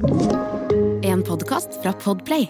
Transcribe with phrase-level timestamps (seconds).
[0.00, 2.48] En podkast fra Podplay.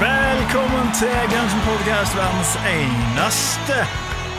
[0.00, 1.54] Velkommen til Guns
[2.16, 3.86] verdens eneste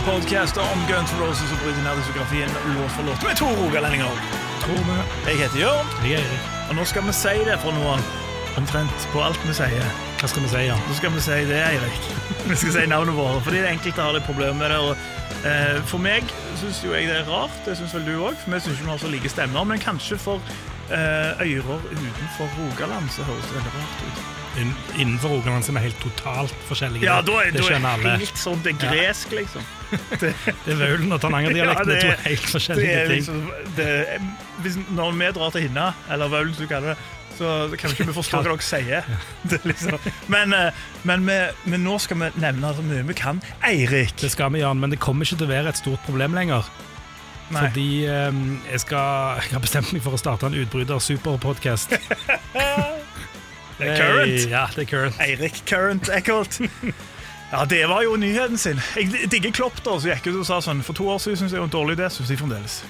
[0.06, 4.45] podkast om Guns N' Roses og bryter ned diskografien låt for låt med to rogalendinger.
[4.66, 6.46] Jeg heter Jørn, Jeg er Erik.
[6.70, 8.06] og nå skal vi si det fra nå av.
[8.58, 9.84] Omtrent på alt vi sier.
[10.22, 10.80] Hva skal vi si, Jan?
[10.88, 12.06] Nå skal vi si det, Eirik.
[12.50, 14.78] Vi skal si navnet vårt, fordi enkelte har litt problemer med det.
[14.80, 14.98] Og,
[15.50, 16.24] eh, for meg
[16.62, 18.86] syns jo jeg det er rart, det syns vel du òg, for vi syns ikke
[18.88, 19.68] vi har så like stemmer.
[19.68, 20.40] Men kanskje for
[20.88, 24.26] eh, ører utenfor Rogaland så høres det veldig rart ut.
[24.64, 27.04] Inn- Innenfor Rogaland er helt totalt forskjellige.
[27.10, 28.16] Ja, da er det er skjønner alle.
[28.24, 29.66] helt sånn det er gresk, liksom.
[30.22, 30.32] Det
[30.72, 33.12] er Vaulen og Tananger-dialekten Ja, er to helt Det forskjellige ting.
[33.16, 33.90] liksom det,
[34.64, 38.08] hvis, Når vi drar til Hinna, eller Vaulen som du kaller det, så kan ikke
[38.08, 39.08] vi forstå hva dere sier.
[39.50, 39.98] Det er liksom.
[40.32, 41.36] Men, eh, men, vi,
[41.68, 43.42] men nå skal vi nevne så mye vi kan.
[43.68, 44.16] Eirik!
[44.22, 46.64] Det skal vi, Jan, men det kommer ikke til å være et stort problem lenger.
[47.52, 47.68] Nei.
[47.68, 48.40] Fordi eh,
[48.72, 51.98] jeg, skal, jeg har bestemt meg for å starte en utbryter-superpodkast.
[53.76, 54.46] Det er current.
[54.48, 55.18] Ja, det er current.
[55.20, 56.62] Eirik Current Eckholt.
[57.56, 58.82] Ja, det var jo nyheten sin.
[59.00, 61.54] Jeg digger Klopp, da, som gikk ut og sa sånn For to år siden syntes
[61.56, 62.82] jeg det var en dårlig idé, syns jeg fremdeles.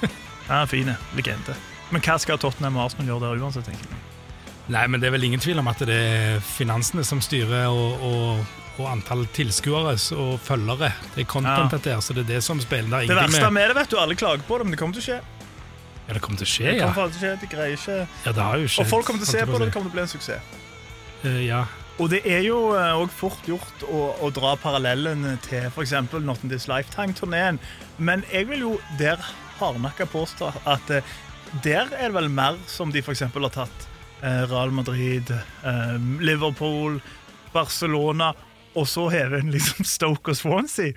[0.48, 0.94] Ja, fine.
[1.12, 1.52] Legende.
[1.92, 3.66] Men hva skal Tottenham og Arsenal gjøre der uansett?
[3.68, 3.98] tenker jeg?
[4.72, 8.00] Nei, men det er vel ingen tvil om at det er finansene som styrer, og,
[8.04, 10.88] og, og antall tilskuere og følgere.
[11.14, 11.76] Det er content, Ja.
[11.76, 13.04] dette så det er det som spiller.
[13.04, 15.04] Det Det verste med det, vet du, alle klager på det, men det kommer til
[15.04, 15.20] å skje.
[16.08, 16.86] Ja, det kommer til å skje, ja.
[16.88, 18.86] Det kommer til å skje, de greier ikke ja det har jo skjedd.
[18.86, 20.56] Og folk kommer til å se på det, det kommer til å bli en suksess.
[21.28, 21.64] Eh, ja.
[21.98, 25.96] Og det er jo òg fort gjort å, å dra parallellen til f.eks.
[26.22, 27.58] Not in This Lifetime-turneen,
[27.98, 29.18] men jeg vil jo der
[29.58, 31.14] hardnakka påstå at eh,
[31.64, 33.24] der er det vel mer som de f.eks.
[33.26, 33.88] har tatt
[34.22, 37.00] eh, Real Madrid, eh, Liverpool,
[37.54, 38.30] Barcelona,
[38.78, 40.94] og så hever en liksom Stoke og Swansea.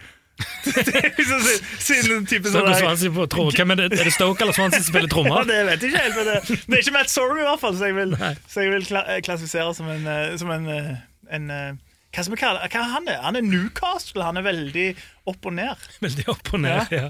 [0.65, 1.41] Det liksom
[1.79, 3.45] sin, sin type sånn der Swansea på tro.
[3.53, 3.99] Hvem er det?
[3.99, 5.45] Er det Stoke eller Swansea som spiller Ja, trommer?
[5.49, 7.77] det vet jeg ikke helt, men det, det er ikke Matt Sorum i hvert fall,
[7.77, 10.91] så jeg vil, så jeg vil kla klassifisere som en, eh, som en, eh,
[11.37, 11.71] en eh,
[12.11, 13.21] hva skal vi kalle Hva han er?
[13.23, 14.25] Han er Newcastle.
[14.27, 14.87] Han er veldig
[15.31, 15.85] opp og ned.
[16.03, 16.91] Veldig opp og ned.
[16.91, 17.07] Ja.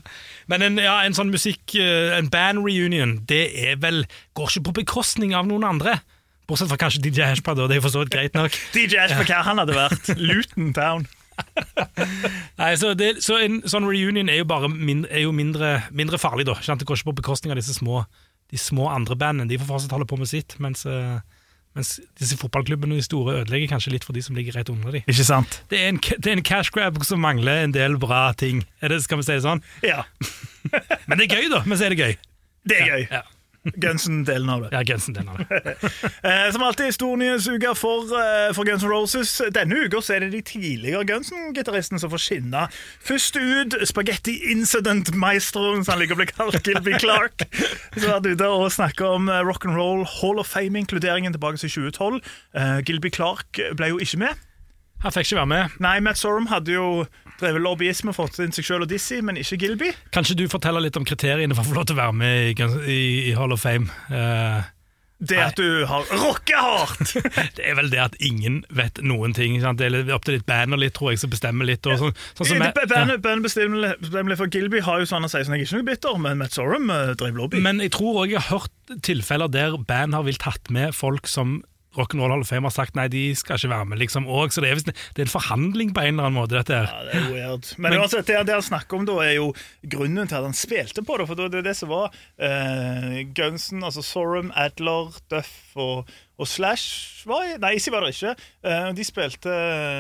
[0.52, 4.04] Men en, ja, en sånn musikk, en band-reunion, det er vel
[4.38, 5.98] Går ikke på bekostning av noen andre.
[6.46, 8.54] Bortsett fra kanskje DJ Hashpad, og det er for så vidt greit nok.
[8.76, 9.26] DJ Ash ja.
[9.26, 10.14] hva han hadde vært.
[10.20, 11.10] Luton Town.
[12.62, 16.20] Nei, så, det, så En sånn reunion er jo bare mindre, er jo mindre, mindre
[16.22, 16.58] farlig, da.
[16.60, 16.78] Ikke?
[16.82, 18.04] Det går ikke på bekostning av disse små,
[18.52, 19.50] de små andre bandene.
[19.50, 21.20] De får fortsatt holde på med sitt, mens, eh,
[21.78, 25.06] mens disse fotballklubbene de store ødelegger kanskje litt for de som ligger rett under dem.
[25.08, 25.62] Ikke sant?
[25.72, 28.66] Det er en, det er en cash grab som mangler en del bra ting.
[28.82, 29.64] Er det, skal vi si det sånn?
[29.88, 30.04] Ja.
[31.08, 31.64] Men det er gøy, da.
[31.66, 32.18] Men så er det gøy.
[32.70, 33.06] Det er gøy.
[33.10, 33.24] Ja,
[33.64, 34.70] Gunsen-delen av det.
[34.72, 35.76] ja Gunsen-delen av det.
[36.24, 39.42] Eh, som alltid stor nyhetsuke for, eh, for Guns N' Roses.
[39.54, 42.68] Denne uka er det de tidligere Gunsen-gitaristene som får skinne.
[43.06, 47.46] Først ut Spaghetti Incident-maestroen, som han liker å bli kalt, Gilby Clark.
[47.98, 52.22] Som har vært ute og snakka om eh, rock'n'roll Hall of Fame-inkluderingen tilbake til 2012.
[52.56, 54.48] Eh, Gilby Clark ble jo ikke med.
[55.04, 55.78] Han fikk ikke være med.
[55.82, 56.88] Nei, Matt Sorum hadde jo
[57.42, 59.90] drevet lobbyisme, fått inn seg sjøl og Dizzie, men ikke Gilby.
[60.14, 62.52] Kan ikke du fortelle litt om kriteriene for å få lov til å være med
[62.52, 63.02] i, i,
[63.32, 63.90] i Hall of Fame?
[64.14, 64.62] Uh,
[65.22, 67.16] Det at du har rocka hardt!
[67.58, 69.58] det er vel det at ingen vet noen ting.
[69.62, 69.82] Sant?
[69.82, 71.86] Det er opp til ditt band og litt, tror jeg, som bestemmer litt.
[71.90, 75.30] Og sånn, sånn som jeg- Bandet bandet bestemmer bestemmer for Gilby har jo sånn å
[75.34, 77.62] si sånn, jeg er ikke noe bitter, men Matt Sorum uh, drev lobby.
[77.66, 81.26] Men jeg tror òg jeg har hørt tilfeller der band har villet tatt med folk
[81.30, 81.60] som
[81.98, 84.00] Rock'n'Roll Hall of Fame har sagt nei, de skal ikke være med.
[84.00, 84.56] liksom også.
[84.56, 86.88] Så det er, det er en forhandling på en eller annen måte, dette her.
[86.88, 87.72] Ja, det er weird.
[87.78, 89.52] Men, altså det, han snakker om da, er jo
[89.92, 91.28] grunnen til at han spilte på det.
[91.28, 97.22] For det var det som var uh, Gunsen, altså Sorum, Adler, Duff og, og Slash
[97.30, 98.32] var Nei, Easy var det ikke.
[98.66, 99.52] Eh, de spilte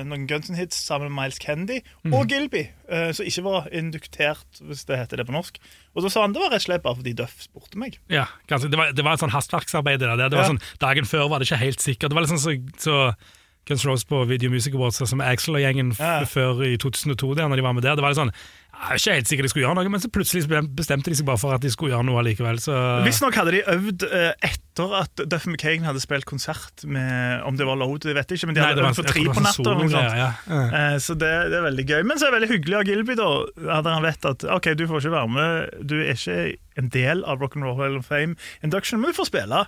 [0.09, 1.77] noen Gunsen-hits sammen med Miles Kennedy
[2.09, 5.59] og Gilby, eh, som ikke var induktert, hvis det heter det på norsk.
[5.93, 7.99] Og da sa han det var rett og slett bare fordi Duff spurte meg.
[8.09, 10.01] Ja, kanskje, det, var, det var et sånn hastverksarbeid.
[10.01, 10.29] Det, der.
[10.33, 10.53] det var Ja.
[10.55, 12.09] sånn, Dagen før var det ikke helt sikkert.
[12.09, 12.97] Det var litt sånn så, så
[13.69, 16.23] Guns Rose på Video Music Awards sånn som Axel og gjengen Ja.
[16.25, 17.95] før i 2002, der, når de var med der.
[17.95, 18.31] Det var litt sånn,
[18.81, 21.25] Jeg er ikke helt sikker de skulle gjøre noe, men så plutselig bestemte de seg
[21.27, 22.57] bare for at de skulle gjøre noe likevel.
[22.57, 22.73] Så
[23.05, 27.67] Visstnok hadde de øvd eh, etter at Duff McKagan hadde spilt konsert med Om det
[27.67, 29.45] var load, det vet jeg ikke, men de hadde Nei, øvd for tre på var
[29.45, 30.17] natta.
[30.17, 30.31] ja.
[30.49, 30.63] Ja.
[30.95, 32.01] Eh, Så det, det er veldig gøy.
[32.09, 33.29] Men så er det veldig hyggelig av Gilby, da.
[33.77, 37.23] At han vet at ok, du får ikke være med, du er ikke en del
[37.29, 39.67] av Rock'n'Roll Hall of Fame Induction, men du får spille.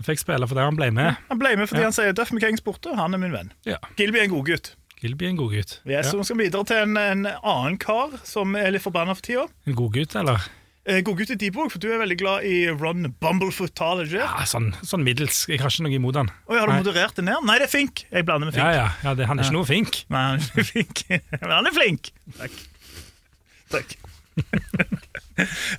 [0.00, 1.18] Jeg fikk spille for det han ble med.
[1.28, 3.50] Han ble med fordi han sier Duff McKagan spurte, han er min venn.
[3.68, 3.76] Ja.
[4.00, 4.70] Gilby er en god gutt.
[5.00, 5.74] Gilby er en god gutt.
[5.88, 6.00] ja.
[6.04, 9.44] så vi skal videre til en, en annen kar som er litt forbanna for tida.
[9.68, 10.48] En god gutt, eller?
[10.88, 14.08] Eh, Gå gutt i òg, for du er veldig glad i Ron Bumblefoot-taler.
[14.16, 15.42] Ja, sånn, sånn middels.
[15.48, 16.30] Jeg har ikke noe imot han.
[16.48, 16.80] Oi, har du Nei.
[16.80, 17.44] moderert det ned?
[17.44, 18.06] Nei, det er Fink.
[18.08, 18.64] Jeg blander med Fink.
[18.64, 20.00] Ja, ja, ja det, Han er ikke noe Fink.
[20.08, 21.04] Nei, han er ikke flink.
[21.36, 22.12] Men han er flink.
[22.40, 22.56] Takk.
[23.76, 23.96] Takk.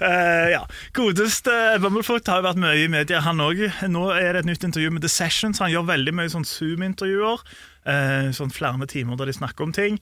[0.01, 0.63] Eh, ja.
[0.97, 1.53] Godeste
[1.83, 3.59] Bumblefoot har jo vært mye i media, han òg.
[3.93, 5.59] Nå er det et nytt intervju med The Sessions.
[5.61, 7.43] Han gjør veldig mye sånn Zoom-intervjuer.
[7.85, 9.99] Uh, sånn flere timer der de snakker om ting.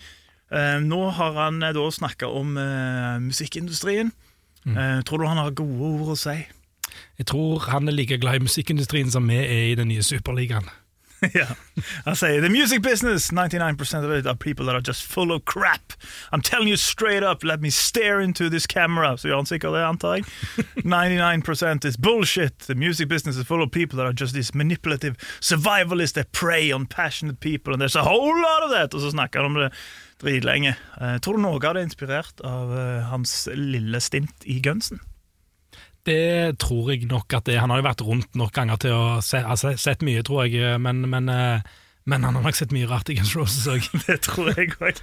[0.47, 2.55] Uh, nå har han da snakka om
[3.25, 4.13] musikkindustrien.
[4.77, 6.35] Eh, tror du han har gode ord å si?
[7.19, 10.67] Jeg tror han er like glad i musikkindustrien som vi er i den nye superligaen.
[11.33, 11.45] ja.
[12.05, 15.45] I say The music business, 99% of it are people that are just full of
[15.45, 15.93] crap.
[16.31, 19.17] I'm telling you straight up, let me stare into this camera.
[19.17, 20.25] Så han sikkert det, antar jeg.
[20.83, 22.59] 99% is bullshit.
[22.59, 26.71] The music business is full of people that are just these manipulative survivalists that prey
[26.71, 28.93] on passionate people, and there's a whole lot of that.
[28.93, 29.71] Og så snakker han om det
[30.21, 30.75] dritlenge.
[31.01, 34.99] Eh, tror du noe av det er inspirert av eh, hans lille stint i Gunsen?
[36.09, 39.19] Det tror jeg nok at det Han har jo vært rundt nok ganger til å
[39.25, 41.61] se, altså, sett mye, tror jeg, men, men, eh,
[42.09, 43.85] men han har nok sett mye rart i Guns Roses òg.
[44.07, 45.01] Det tror jeg òg.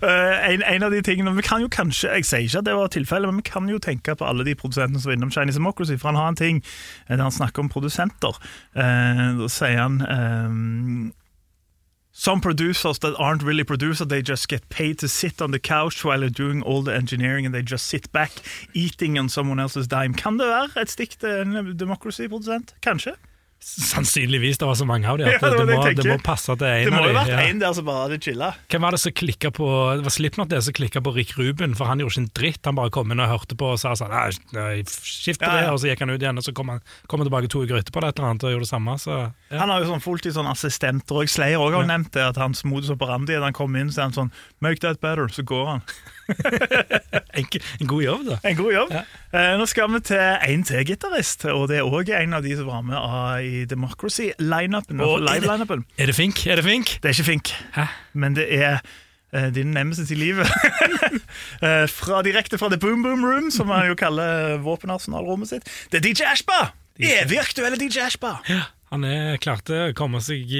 [0.00, 2.92] en, en av de tingene Vi kan jo kanskje Jeg sier ikke at det var
[2.94, 5.98] tilfellet, men vi kan jo tenke på alle de produsentene som var innom Chinese Democracy,
[6.00, 8.40] for han har en ting eh, der han snakker om produsenter.
[8.72, 10.00] Eh, da sier han
[12.20, 16.04] Some producers that aren't really producers, they just get paid to sit on the couch
[16.04, 18.30] while they're doing all the engineering, and they just sit back
[18.74, 20.12] eating on someone else's dime.
[20.12, 22.74] Kan det være et stikk til en Democracy-produsent?
[22.84, 23.14] Kanskje?
[23.60, 24.58] Sannsynligvis.
[24.58, 25.28] Det var så mange av dem.
[25.28, 27.18] Ja, det det, må, det må passe til en Det må av jo dem.
[27.20, 27.40] vært ja.
[27.50, 28.48] en der som bare hadde chilla.
[28.72, 29.66] Hvem var det som klikka på
[30.00, 32.60] Det var Slipknot det som klikka på Rick Ruben, for han gjorde ikke en dritt.
[32.70, 34.14] Han bare kom inn og hørte på og sa sånn
[34.88, 35.60] skift Ja, ja.
[35.60, 37.64] det, og så gikk han ut igjen, og så kom han, kom han tilbake to
[37.66, 38.96] uker etterpå eller et eller annet og gjorde det samme.
[39.02, 39.28] Så ja.
[39.60, 41.90] Han har jo sånn fulltid sånn assistenter, og Slayer også har Ja.
[41.92, 44.80] nevnt det, at hans modus operandi er han kommer inn så er han sånn Make
[44.80, 45.82] that better, så går han.
[47.40, 48.38] Enkel, en god jobb, da.
[48.50, 48.94] En god jobb.
[48.94, 49.02] Ja.
[49.32, 52.56] Eh, nå skal vi til en til gitarist, og det er òg en av de
[52.58, 55.00] som var med ah, i Democracy-lineupen.
[55.00, 55.84] Og er det- Live-lineupen.
[55.98, 56.42] Er det Fink?
[56.46, 56.96] Er det Fink?
[57.02, 57.86] Det er ikke Fink, Hæ?
[58.14, 58.80] men det er
[59.32, 60.48] eh, din nemesis i livet.
[61.60, 65.66] Eh, fra, direkte fra The Boom Boom Room, som han jo kaller våpenarsenalrommet sitt.
[65.92, 66.70] Det er DJ Ashba!
[67.00, 68.30] Evig aktuelle DJ Ashba.
[68.90, 70.50] Han er, klarte å komme seg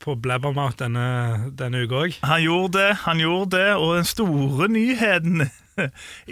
[0.00, 2.14] på Blabbermouth denne, denne uka òg.
[2.24, 5.44] Han gjorde det, han gjorde det, og den store nyheten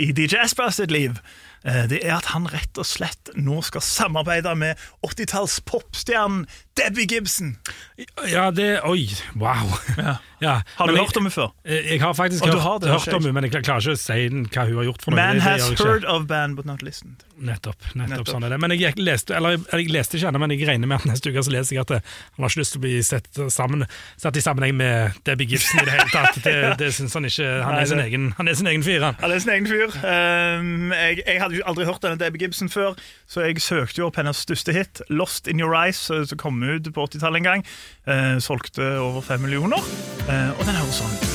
[0.06, 1.18] i DJ Asper sitt liv,
[1.68, 6.46] eh, det er at han rett og slett nå skal samarbeide med 80-talls popstjernen
[6.76, 7.56] Debbie Gibson.
[8.30, 9.68] Ja, det Oi, wow.
[10.42, 10.62] Ja.
[10.76, 11.50] Har du Men jeg- hørt om henne før?
[11.64, 13.98] Jeg, Jeg har faktisk hørt, har det, hørt om henne, men jeg klarer ikke å
[14.00, 15.02] si den- hva hun har gjort.
[15.04, 15.16] for noe.
[15.20, 17.22] Man Det- det has heard of band, but not listened.
[17.38, 17.76] Nettopp.
[17.94, 18.28] nettopp, Nettopp.
[18.28, 18.58] sånn er det.
[18.60, 21.30] Men jeg, jeg leste, eller, jeg leste ikke henne, men jeg regner med at neste
[21.30, 22.00] uke så leser jeg at eh,
[22.36, 23.86] han har ikke lyst til å bli sett, sammen,
[24.18, 26.42] satt i sammenheng med Debbie Gibson i det hele tatt.
[26.42, 27.46] Det, det synes han ikke.
[27.62, 29.14] Han Nei, er sin egen, han er sin egen fyr, han.
[29.20, 29.94] Han er sin egen fyr.
[30.02, 32.94] Um, jeg, jeg hadde jo aldri hørt denne Debbie Gibson før,
[33.28, 36.38] så jeg søkte jo opp hennes største hit, 'Lost In Your Eyes', Så som
[36.70, 37.66] ut på 80-tallet en gang.
[38.06, 39.92] Eh, solgte over fem millioner,
[40.28, 41.31] eh, og den høres sånn ut.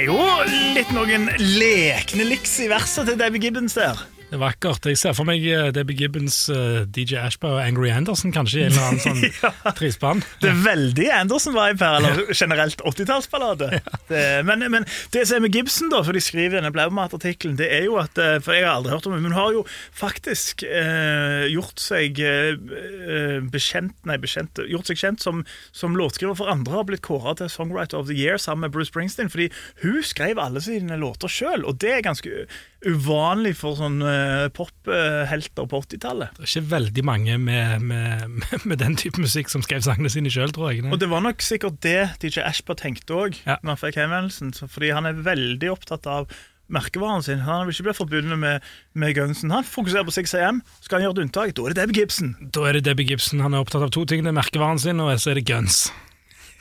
[0.00, 0.16] Er jo
[0.48, 1.26] litt noen
[1.58, 3.98] lekne liks i verset til Debbie Gibbons der.
[4.30, 4.86] Det er vakkert.
[4.86, 8.66] Jeg ser for meg eh, Debbie Gibbons, eh, DJ Ashbow og Angry Anderson kanskje i
[8.68, 9.00] en eller annen
[9.42, 10.22] sånn trispann.
[10.38, 13.72] Det er veldig Anderson-vibe her, eller generelt 80-tallsballade.
[13.74, 13.98] Ja.
[14.46, 17.72] Men, men det som er med Gibson, da, for de skriver i denne Blaumat-artikkelen, det
[17.74, 19.66] er jo at eh, For jeg har aldri hørt om det, men hun har jo
[19.98, 25.42] faktisk eh, gjort seg eh, bekjent Nei, bekjent, gjort seg kjent som,
[25.74, 28.92] som låtskriver for andre, har blitt kåra til Songwriter of the Year sammen med Bruce
[28.94, 29.50] Springsteen, fordi
[29.82, 32.46] hun skrev alle sine låter sjøl, og det er ganske
[32.86, 36.36] uvanlig for sånne eh, pophelter på 80-tallet.
[36.38, 38.38] Det er ikke veldig mange med, med,
[38.70, 40.86] med den type musikk som skrev sangene sine sjøl, tror jeg.
[40.88, 43.58] Og det var nok sikkert det DJ Ashper tenkte òg, Ja.
[43.62, 44.54] når han fikk henvendelsen.
[44.64, 46.30] Fordi han er veldig opptatt av
[46.70, 47.40] merkevaren sin.
[47.44, 49.50] Han vil ikke bli forbundet med, med Gunsen.
[49.50, 50.60] Han fokuserer på 6am.
[50.80, 52.32] Skal han gjøre et unntak, da er det Debbie Gibson.
[52.54, 53.42] Da er det Debbie Gibson.
[53.44, 54.22] Han er opptatt av to ting.
[54.24, 55.88] Det er merkevaren sin, og så er det guns.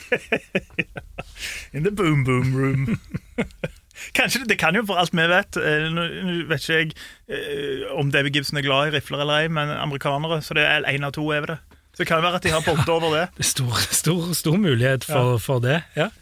[1.73, 2.99] In the boom boom room.
[4.15, 6.05] Kanskje det, kan jo for alt vi vet eh, Nå
[6.49, 6.93] vet ikke jeg
[7.29, 10.87] eh, om David Gibson er glad i rifler eller ei, men amerikanere, så det er
[10.89, 11.59] én av to er det.
[11.93, 13.25] Så det kan jo være at de har bommet over det.
[13.37, 15.81] Det er stor, stor, stor mulighet for, for det.
[15.99, 16.09] Ja.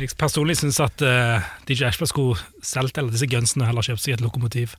[0.00, 4.00] Jeg personlig syns at uh, DJ Ashford skulle solgt alle disse gunsene og heller kjøpt
[4.00, 4.72] seg et lokomotiv.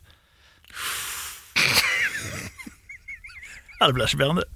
[3.78, 4.50] Ja, det blir ikke bedre enn det.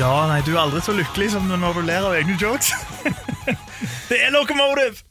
[0.00, 2.70] Ja, nei, du er aldri så lykkelig som når du ler av egne jokes.
[4.08, 5.02] det er Locomotive!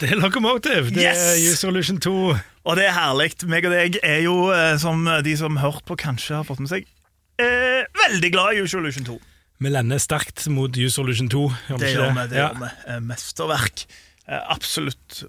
[0.00, 0.88] Det er Locomotive!
[0.94, 1.58] Det er Yes!
[1.58, 2.12] U-Solution 2.
[2.68, 3.34] Og det er herlig.
[3.50, 6.70] Meg og deg er jo, eh, som de som hørt på, kanskje har fått med
[6.72, 6.88] seg,
[7.42, 9.18] eh, veldig glad i Usual 2.
[9.58, 11.44] Vi lender sterkt mot Use Solution 2.
[11.68, 12.26] Gjør Det gjør vi.
[12.32, 12.48] det Ja.
[12.48, 12.70] gjør vi.
[12.94, 13.84] Eh, Mesterverk.
[14.28, 15.24] Eh, Absolutt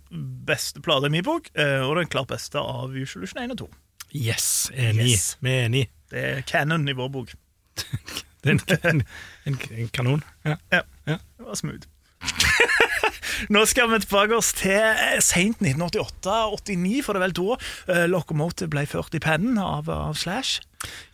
[0.48, 3.70] beste plate i min bok, og den klart beste av Usual 1 og 2.
[4.16, 5.12] Yes, enig.
[5.12, 5.36] Yes.
[5.44, 5.86] Vi er enig.
[6.10, 7.36] Det er canon i vår bok.
[8.70, 9.02] Det er en,
[9.50, 10.24] en, en kanon.
[10.48, 10.56] Ja.
[10.72, 11.18] Ja, Ja.
[11.38, 11.88] det var smooth.
[13.54, 14.82] Nå skal vi tilbake oss til
[15.24, 20.18] seint 1988-89, for det er vel da uh, Locomotive ble ført i pennen av, av
[20.20, 20.60] Slash.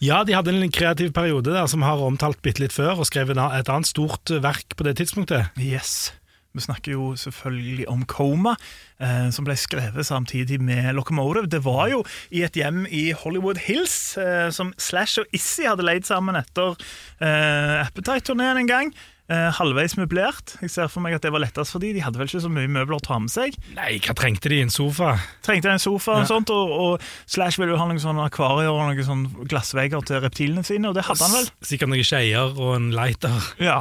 [0.01, 3.37] ja, de hadde en kreativ periode der som har omtalt bitte litt før, og skrevet
[3.37, 5.53] et annet stort verk på det tidspunktet.
[5.61, 6.13] Yes.
[6.55, 8.55] Vi snakker jo selvfølgelig om Coma,
[8.99, 11.49] eh, som ble skrevet samtidig med Locomotive.
[11.51, 15.83] Det var jo i et hjem i Hollywood Hills, eh, som Slash og Issy hadde
[15.83, 16.79] leid sammen etter
[17.19, 18.95] eh, Appetite-turneen en gang.
[19.25, 20.51] Eh, halvveis møblert.
[20.61, 21.89] Jeg ser for meg at det var lettest for de.
[21.95, 23.55] De hadde vel ikke så mye møbler å ta med seg.
[23.73, 24.59] Nei, hva trengte de?
[24.61, 25.15] En sofa?
[25.45, 28.83] Trengte en sofa og sånt, og, og Slash ville jo ha noen sånne akvarier og
[28.83, 31.49] noen sånne glassvegger til reptilene sine, og det hadde han vel.
[31.65, 33.49] Sikkert noen skeier og en lighter.
[33.65, 33.79] Ja,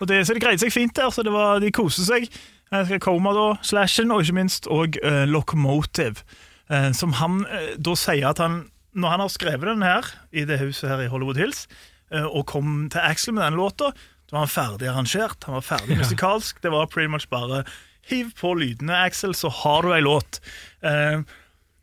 [0.00, 2.26] og det, så det greide seg fint der, så det var, de koste seg.
[2.70, 6.26] Da, Slashen, og ikke minst og eh, Locomotive,
[6.70, 8.64] eh, som han eh, da sier at han,
[8.98, 11.68] når han har skrevet den her, i det huset her i Hollywood Hills,
[12.10, 13.94] eh, og kom til Axel med den låta,
[14.30, 17.64] da var han ferdig arrangert, han var ferdig musikalsk, det var pretty much bare
[18.10, 20.40] hiv på lydene, Axel, så har du ei låt.
[20.86, 21.22] Eh,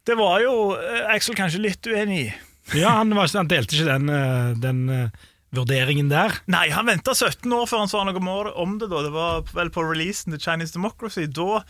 [0.07, 2.27] det var jo eh, Axel kanskje litt uenig i.
[2.75, 5.11] Ja, han, var, han delte ikke den, eh, den
[5.55, 6.39] vurderingen der.
[6.51, 8.89] Nei, han venta 17 år før han sa noe om det.
[8.91, 11.27] da Det var vel på releasen til Chinese Democracy.
[11.27, 11.61] Da,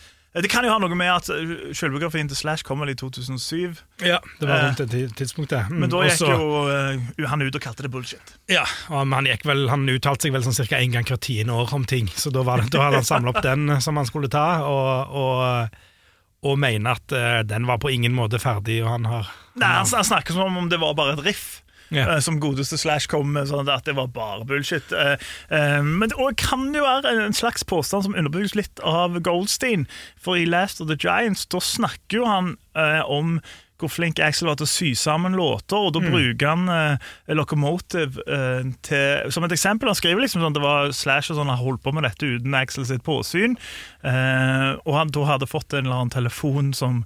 [0.43, 3.77] det kan jo ha noe med at uh, selvbiografien til Slash kom vel i 2007.
[4.05, 5.69] Ja, Det var Eh, rundt det tidspunktet.
[5.69, 8.33] Mm, Men da gikk også- jo uh, han ut og kalte det bullshit.
[8.49, 11.53] Ja, og han, gikk vel, han uttalte seg vel sånn cirka en gang hvert tiende
[11.53, 13.97] år om ting, så da, var det, da hadde han samla opp den eh, som
[13.97, 15.69] han skulle ta, og, og,
[16.43, 19.87] og mener at uh, den var på ingen måte ferdig, og han har Nei, han,
[19.89, 21.63] han snakker som om det var bare et riff.
[21.89, 22.07] Ja.
[22.15, 24.91] eh, Som godeste Slash kom med, sånn at det var bare bullshit.
[24.91, 25.15] Eh,
[25.49, 29.87] eh, Men det kan jo være en slags påstand som underbygges litt av Goldstein.
[30.19, 32.57] For i Last of the Giants da snakker jo han
[33.07, 33.39] om
[33.77, 38.23] hvor flink Axel var til å sy sammen låter, og da bruker han eh, Locomotive
[38.25, 39.89] eh, til, som et eksempel.
[39.91, 42.57] Han skriver liksom sånn det var Slash og sånn, han holdt på med dette uten
[42.57, 43.53] Axel sitt påsyn,
[44.01, 47.03] eh, og han da hadde fått en eller annen telefon som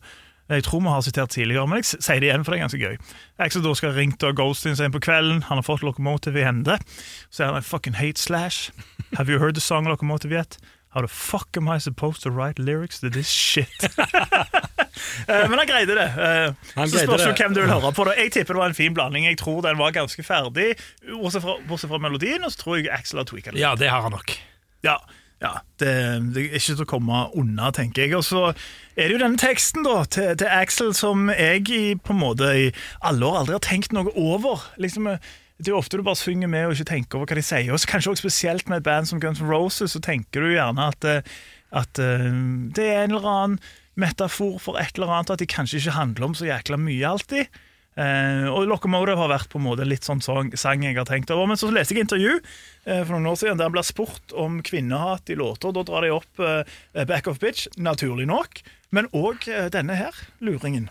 [0.59, 2.81] jeg tror vi har sitert tidligere, men jeg sier det igjen, for det er ganske
[2.81, 2.97] gøy.
[3.39, 6.77] Axel skal ha ringt Goldstein seg på kvelden, han har fått Locomotive i hende.
[7.29, 8.71] Så er han I fucking hate Slash.
[9.17, 10.57] Have you heard the song Locomotive yet?
[10.93, 13.67] How the fuck am I supposed to write lyrics to this shit?
[15.27, 16.03] Eh, Men han greide det.
[16.19, 18.03] Eh, Han så spørs jo hvem du vil høre på.
[18.05, 18.13] det.
[18.19, 19.25] Jeg tipper det var en fin blanding.
[19.25, 20.73] Jeg tror den var ganske ferdig,
[21.07, 23.61] bortsett fra, bortsett fra melodien, og så tror jeg Axel har tweaka det.
[23.63, 24.33] Ja, det har han nok.
[24.83, 24.97] Ja,
[25.41, 25.91] ja det,
[26.35, 28.15] det er ikke til å komme unna, tenker jeg.
[28.17, 28.43] Og så
[28.93, 32.51] er det jo denne teksten da, til, til Axel som jeg i, på en måte
[32.67, 32.67] i
[33.07, 34.67] alle år aldri har tenkt noe over.
[34.81, 35.09] Liksom,
[35.57, 37.73] det er jo ofte du bare synger med og ikke tenker over hva de sier.
[37.73, 37.89] også.
[37.89, 41.09] kanskje også spesielt med et band som Guns N' Roses, så tenker du gjerne at,
[41.09, 41.33] eh,
[41.71, 42.29] at eh,
[42.77, 43.59] det er en eller annen
[43.99, 47.61] metafor for et eller annet, at de kanskje ikke handler om så jækla mye alltid.
[47.99, 51.33] Eh, og Locomotive har vært på en måte litt sånn sang, sang jeg har tenkt
[51.33, 51.49] over.
[51.51, 55.31] Men så leste jeg intervju eh, for noen år siden der ble spurt om kvinnehat
[55.31, 55.75] i låter.
[55.75, 58.63] Da drar de opp eh, Back of Bitch, naturlig nok.
[58.95, 60.89] Men òg eh, denne her, luringen.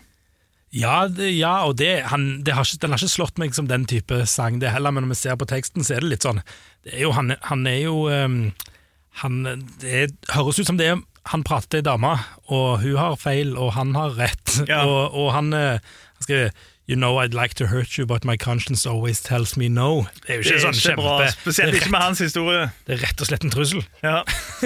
[0.71, 3.67] Ja, det, ja og det, han, det har ikke, den har ikke slått meg som
[3.67, 6.27] den type sang, det heller, men når vi ser på teksten, så er det litt
[6.27, 6.39] sånn
[6.85, 8.37] det er jo, han, han er jo ehm,
[9.21, 9.35] han,
[9.83, 12.15] Det høres ut som det er han prater til ei dame,
[12.49, 14.55] og hun har feil, og han har rett.
[14.65, 14.81] Ja.
[14.89, 15.77] Og, og han, eh,
[16.17, 16.55] han skriver
[16.89, 20.07] You know I'd like to hurt you, but my conscience always tells me no.
[20.25, 22.19] Det er jo ikke er sånn ikke bra, kjempe spesielt det, ikke med rett, hans
[22.25, 22.63] historie.
[22.87, 23.83] det er rett og slett en trussel.
[24.03, 24.23] Ja,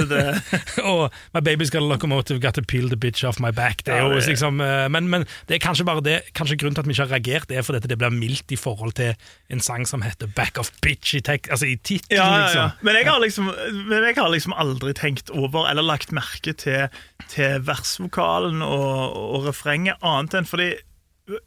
[0.09, 0.21] det,
[0.93, 3.83] og My baby's got a locomotive, got to peel the bitch off my back.
[3.85, 6.79] Det er Ja, det- liksom eh, men, men det er kanskje bare det Kanskje grunnen
[6.79, 9.13] til at vi ikke har reagert, det er fordi det blir mildt i forhold til
[9.51, 12.61] en sang som heter Back of Bitch i, tek, altså i tittelen, ja, liksom.
[12.63, 12.71] ja.
[12.81, 13.51] Men, jeg har liksom,
[13.91, 16.87] men jeg har liksom aldri tenkt over eller lagt merke til,
[17.29, 20.71] til versvokalen og, og refrenget, annet enn fordi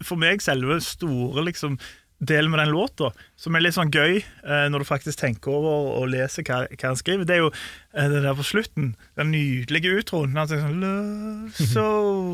[0.05, 1.79] for meg selve store liksom
[2.19, 5.93] delen med den låta, som er litt sånn gøy eh, når du faktisk tenker over
[6.01, 8.89] og leser hva, hva han skriver, det er jo eh, det der på slutten.
[9.19, 10.35] Den nydelige utroen.
[10.39, 11.85] Han sier sånn Love so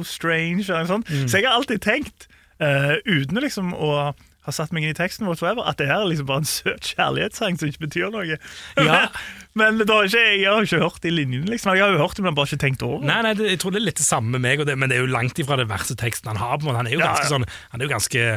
[0.09, 0.65] strange.
[0.71, 1.13] Eller noe sånt.
[1.29, 2.29] Så jeg har alltid tenkt,
[2.65, 6.11] eh, uten liksom å ha satt meg inn i teksten, whatsoever, at det her er
[6.11, 8.39] liksom bare en søt kjærlighetssang som ikke betyr noe.
[8.77, 8.99] Ja.
[9.61, 11.73] men da har ikke, jeg har ikke hørt de linjene, liksom.
[11.79, 13.09] Jeg har jo hørt det, men bare ikke tenkt over det.
[13.09, 14.99] Nei, nei, det, jeg tror det er litt det samme med meg, det, men det
[14.99, 16.59] er jo langt ifra det verste teksten han har.
[16.59, 16.83] på en måte.
[16.83, 17.33] Han er jo ganske ja.
[17.33, 18.29] sånn Han er jo ganske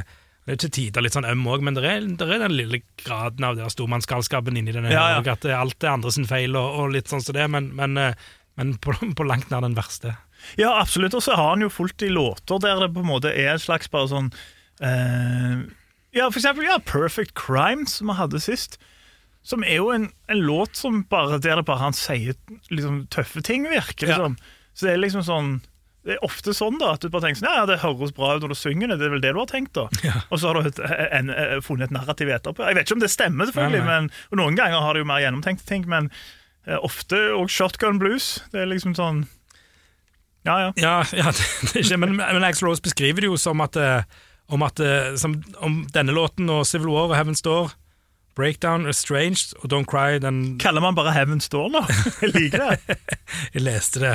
[0.48, 2.78] det er til tider litt sånn øm òg, men det er, det er den lille
[3.04, 4.86] graden av det der stormannsgalskapen inni den.
[4.88, 5.18] Ja.
[5.20, 8.00] At det- alt er andre sin feil og, og litt sånn som det, men, men,
[8.00, 8.16] eh,
[8.56, 10.16] men på, på langt nær den verste.
[10.56, 11.18] Ja, absolutt.
[11.20, 13.60] Og så har han jo fullt i låter der det på en måte er en
[13.60, 14.32] slags bare sånn
[14.80, 15.68] eh,
[16.16, 18.78] Ja, for eksempel ja, Perfect Crime, som vi hadde sist.
[19.48, 22.36] Som er jo en, en låt som bare der det bare han sier
[22.70, 24.38] liksom, tøffe ting, virker liksom.
[24.78, 25.58] Så det er liksom sånn
[26.08, 28.44] det er ofte sånn da, at du bare tenker sånn, ja, det høres bra ut
[28.46, 29.90] når du synger det, det er vel det du har tenkt da.
[30.06, 30.22] Ja.
[30.32, 32.64] Og så har du en, en, funnet et narrativ etterpå.
[32.64, 35.10] Jeg vet ikke om det stemmer selvfølgelig, Nei, men og noen ganger har det jo
[35.10, 36.08] mer gjennomtenkte ting, men
[36.64, 38.38] eh, ofte og shotgun blues.
[38.54, 39.26] Det er liksom sånn,
[40.48, 40.72] ja, ja.
[40.80, 44.24] Ja, ja det, det ikke, men, men Axl Rose beskriver det jo som at, eh,
[44.50, 47.74] om, at eh, som, om denne låten og Civil War og Heaven's Door
[48.38, 51.82] Breakdown, Estranged og Don't Cry den, Kaller man bare Heaven's Door nå?
[52.22, 52.98] Jeg liker det.
[53.56, 54.12] Jeg leste det.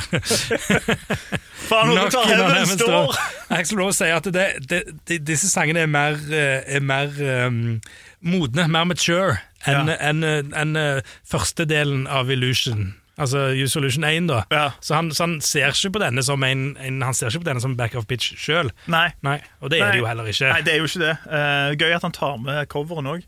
[1.69, 2.93] Faen, noen tar Heaven's Door!
[3.11, 3.19] Door.
[3.59, 7.11] Axl Rose sier at det, det, de, disse sangene er mer, eh, er mer
[7.49, 7.81] um,
[8.23, 9.99] modne, mer mature, enn Ja.
[10.11, 12.93] en, en, en, eh, første delen av Illusion.
[13.21, 14.41] Altså Use Solution 1, da.
[14.51, 14.71] Ja.
[14.81, 17.51] Så, han, så han ser ikke på denne som en, en Han ser ikke på
[17.51, 18.73] denne som back of bitch sjøl.
[18.93, 19.11] Nei.
[19.27, 19.93] Nei, og det er Nei.
[19.93, 20.49] det jo heller ikke.
[20.55, 21.15] Nei, det er jo ikke det.
[21.29, 23.27] Uh, gøy at han tar med coveren òg.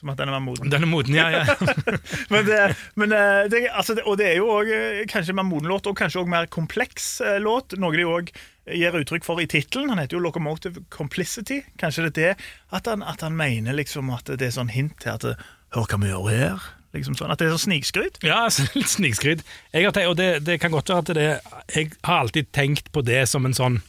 [0.00, 0.70] Som at den er moden.
[0.72, 1.26] Den er moden, ja.
[1.28, 1.56] ja.
[2.32, 2.60] Men det,
[2.96, 5.84] men eh, det, altså det, og det er jo også, eh, kanskje mer moden låt,
[5.90, 7.08] og kanskje også mer kompleks
[7.44, 7.76] låt.
[7.76, 8.32] Noe de òg
[8.64, 9.92] gir uttrykk for i tittelen.
[9.92, 11.60] Han heter jo Locomotive Complicity.
[11.76, 12.48] Kanskje det er det
[12.80, 16.00] at han, at han mener liksom at det er sånn hint til at Hør hva
[16.02, 16.64] vi gjør her.
[16.96, 18.18] Liksom sånn, At det er sånn snikskryt.
[18.26, 19.44] Ja, altså, litt snikskryt.
[19.76, 21.28] Og det, det kan godt være at det
[21.76, 23.80] Jeg har alltid tenkt på det som en sånn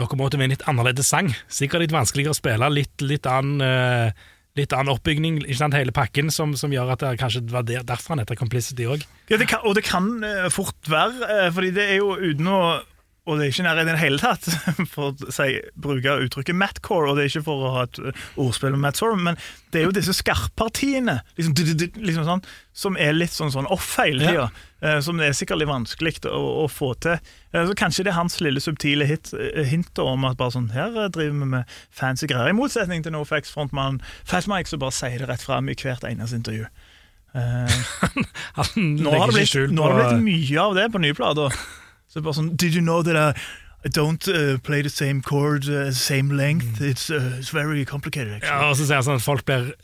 [0.00, 1.28] Lokomotiv er en litt annerledes sang.
[1.46, 5.90] Sikkert litt vanskeligere å spille, litt, litt annen eh, Litt annen oppbygning, ikke sant, hele
[5.90, 9.02] pakken, som, som gjør at det kanskje var der, derfor han heter Complicity òg.
[9.26, 12.50] Ja, det kan, og det kan eh, fort være, eh, fordi det er jo uten
[12.54, 12.60] å
[13.24, 14.44] og det er ikke nær i det hele tatt
[14.92, 15.46] for å si,
[15.80, 18.00] bruke uttrykket Matcore, og det er ikke for å ha et
[18.36, 19.38] ordspill med Matt Sorum, men
[19.72, 21.54] det er jo disse skarppartiene liksom,
[22.04, 22.42] liksom sånn,
[22.76, 24.48] som er litt sånn, sånn off hele tida.
[24.84, 27.16] eh, Som det er sikkert litt vanskelig å, å få til.
[27.54, 30.68] Eh, Så kanskje det er hans lille subtile hit, eh, hint om at bare sånn,
[30.76, 35.24] her driver vi med fancy greier, i motsetning til NoFX-frontmann Fat Mike, som bare sier
[35.24, 36.68] det rett fram i hvert eneste intervju.
[37.34, 37.66] Uh,
[38.78, 41.56] nå har det blitt, nå har det på blitt mye av det på nye plater.
[42.14, 43.34] Så bare sånn Did you know that I,
[43.84, 46.80] I don't uh, play the same chord, uh, same length?
[46.80, 48.54] It's, uh, it's very complicated, actually.
[48.62, 49.74] ja, og så sier han sånn at folk blir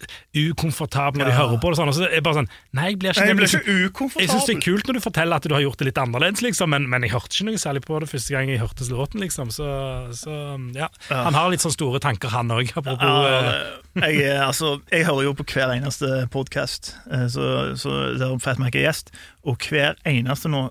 [0.48, 1.40] ukomfortable når de Ja.
[1.42, 1.76] hører på det.
[1.80, 3.90] Sånn, og så er det bare sånn Nei, jeg blir ikke Nei, jeg ble men
[3.90, 6.00] ikke Jeg syns det er kult når du forteller at du har gjort det litt
[6.00, 8.88] annerledes, liksom, men, men jeg hørte ikke noe særlig på det første gang jeg hørte
[8.88, 9.20] låten.
[9.20, 9.68] liksom, Så,
[10.16, 10.32] så
[10.80, 10.88] ja.
[11.10, 13.52] Han har litt sånn store tanker, han òg, apropos eh,
[14.00, 16.94] jeg, er- altså, jeg hører jo på hver eneste podkast
[17.28, 19.10] så, så der Fat Mac er gjest,
[19.44, 20.70] og hver eneste nå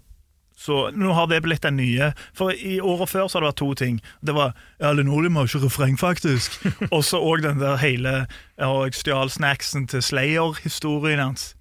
[0.59, 3.61] så nå har det blitt den nye For i året før så har det vært
[3.61, 4.01] to ting.
[4.19, 6.57] Det var ja, Linoleum har ikke refreng, faktisk.
[6.95, 8.15] Og så òg den der hele
[8.59, 11.53] ja, Jeg stjal snacksen til Slayer-historien hans.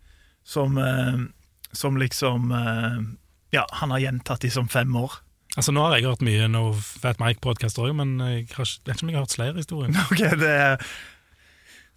[0.42, 1.22] Som, eh,
[1.70, 2.98] som liksom eh,
[3.54, 5.20] Ja, han har gjentatt i som fem år.
[5.54, 8.96] Altså Nå har jeg hørt mye No Fat Mike-podkaster òg, men jeg har jeg vet
[8.96, 10.00] ikke om jeg har hørt Slayer-historien.
[10.10, 10.88] Ok, det er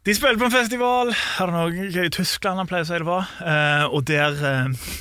[0.05, 3.09] De spiller på en festival er det noe i Tyskland han pleier å si det
[3.09, 4.91] var eh, Og der eh,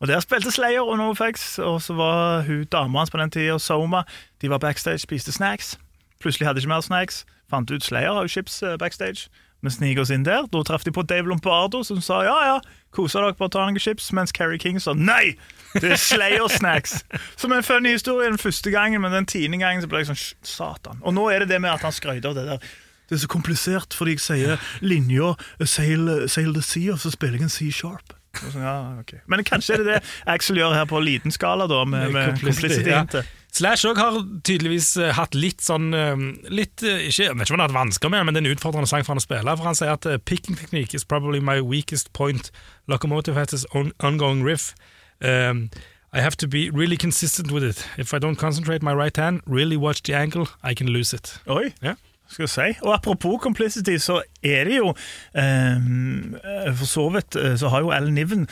[0.00, 3.58] Og der spilte Slayer og NoFX Og så var hun dama hans på den tiden
[3.58, 4.02] Soma,
[4.42, 5.78] de var backstage, spiste snacks.
[6.20, 7.24] Plutselig hadde de ikke mer snacks.
[7.50, 9.28] Fant ut Slayer har chips eh, backstage.
[9.62, 10.46] Vi sniger oss inn der.
[10.52, 12.58] Da traff de på Dave Lombardo Som sa ja ja,
[12.94, 14.12] koser dere å ta noen chips?
[14.14, 15.36] Mens Carrie King sa nei
[15.74, 17.00] Det er Slayer snacks.
[17.40, 20.22] Som en funny historie den første gangen Men den tiende gangen så ble jeg sånn
[20.46, 21.02] Satan.
[21.02, 22.70] Og nå er det det med at han skryter av det der.
[23.08, 25.32] Det er så komplisert, fordi jeg sier linja
[25.64, 28.17] sail, sail the sea, og så spiller jeg en C-sharp.
[28.46, 29.18] Og så, Ja, okay.
[29.26, 32.84] Men kanskje er det det Axel gjør her på liten skala, da, med, med Complicity,
[32.84, 33.26] complicity ja.
[33.58, 36.14] Slash òg har tydeligvis eh, hatt litt sånn eh,
[36.52, 38.46] litt, eh, ikke, Jeg vet ikke om han har hatt vansker med men det er
[38.46, 39.54] en utfordrende sang for han å spille.
[39.56, 42.52] For han sier at picking technique is probably my weakest point.
[42.86, 44.74] Locomotive has its own ongoing riff.
[45.20, 45.70] Um,
[46.12, 47.84] I have to be really consistent with it.
[47.98, 51.38] If I don't concentrate my right hand, really watch the angle, I can lose it.
[51.48, 51.72] Oi.
[51.82, 51.96] Ja.
[52.28, 52.68] Skal jeg si.
[52.84, 54.90] Og apropos complicity, så er det jo
[55.34, 58.48] eh, For så vidt eh, så har jo Alan Niven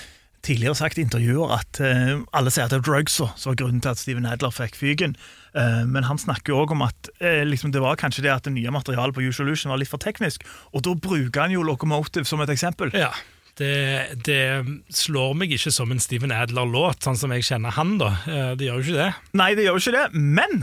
[0.46, 3.80] tidligere sagt i intervjuer at eh, alle sier at det er drugsa som var grunnen
[3.82, 5.16] til at Steven Adler fikk fyken.
[5.58, 8.46] Eh, men han snakker jo òg om at eh, liksom det var kanskje det at
[8.46, 10.46] det nye materialet på Usual Illusion var litt for teknisk.
[10.72, 12.94] Og da bruker han jo Locomotive som et eksempel.
[12.94, 13.10] Ja,
[13.58, 13.72] det,
[14.28, 14.38] det
[14.94, 18.12] slår meg ikke som en Steven Adler-låt, sånn som jeg kjenner han, da.
[18.30, 19.10] Eh, Det gjør jo ikke det.
[19.42, 20.06] Nei, det gjør jo ikke det,
[20.38, 20.62] men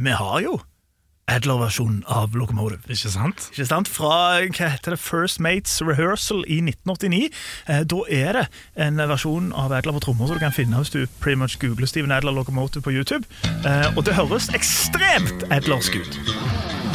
[0.00, 0.58] vi har jo
[1.30, 2.82] Adler-versjonen av Locomotive.
[2.90, 3.48] Ikke sant?
[3.54, 3.90] Ikke sant?
[3.90, 7.30] Fra hva heter det, First Mates Rehearsal i 1989.
[7.70, 8.46] Eh, da er det
[8.86, 11.90] en versjon av Adler på trommer som du kan finne hvis du pretty much googler
[11.90, 13.24] Steven Adler Locomotive på YouTube.
[13.64, 16.89] Eh, og det høres ekstremt Adlersk ut.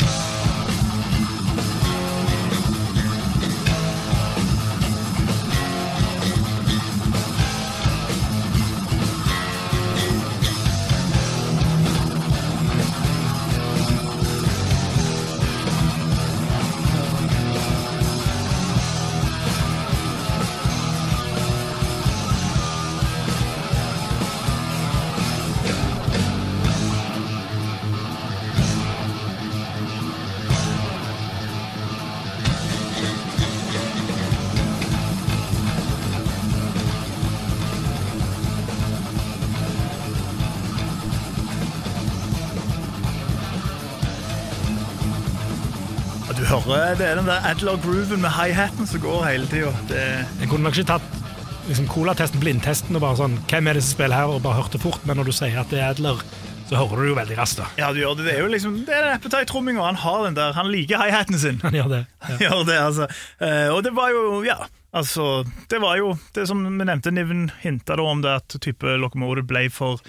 [46.65, 49.69] Og det er den der Adler-grooven med hi-haten som går hele tida.
[49.93, 51.19] Jeg kunne nok ikke tatt
[51.67, 54.34] liksom, colatesten, blindtesten, og bare sånn Hvem er det som spiller her?
[54.34, 56.23] og bare hørt det fort, men når du sier at det er Adler,
[56.65, 57.62] så hører du det jo veldig raskt.
[57.62, 57.67] da.
[57.78, 58.25] Ja, du gjør det.
[58.25, 59.84] Det er jo liksom Det er den appetite-tromminga.
[59.86, 60.56] Han har den der.
[60.58, 61.60] Han liker hi-haten sin.
[61.62, 62.01] Han gjør det.
[62.32, 62.38] Ja.
[62.47, 63.08] gjør det, altså.
[63.38, 64.63] Eh, og det var jo, ja
[64.95, 69.43] Altså, det var jo det som vi nevnte, Niven hinta om det at type Locomotive
[69.49, 69.99] ble for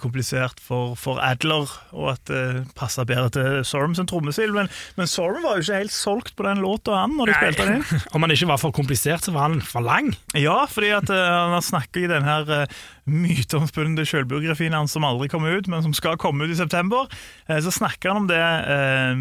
[0.00, 4.54] komplisert for, for Adler, og at det passa bedre til Sorum sin trommesil.
[4.54, 7.66] Men, men Sorum var jo ikke helt solgt på den låta, han, når de spilte
[7.66, 8.04] den inn.
[8.16, 10.14] Om han ikke var for komplisert, så var han for lang.
[10.32, 15.06] Ja, fordi at eh, han har snakket i den her uh, myteomspunne sjølbiografien hans som
[15.06, 17.10] aldri kom ut, men som skal komme ut i september.
[17.48, 19.12] Eh, så snakker han om det eh,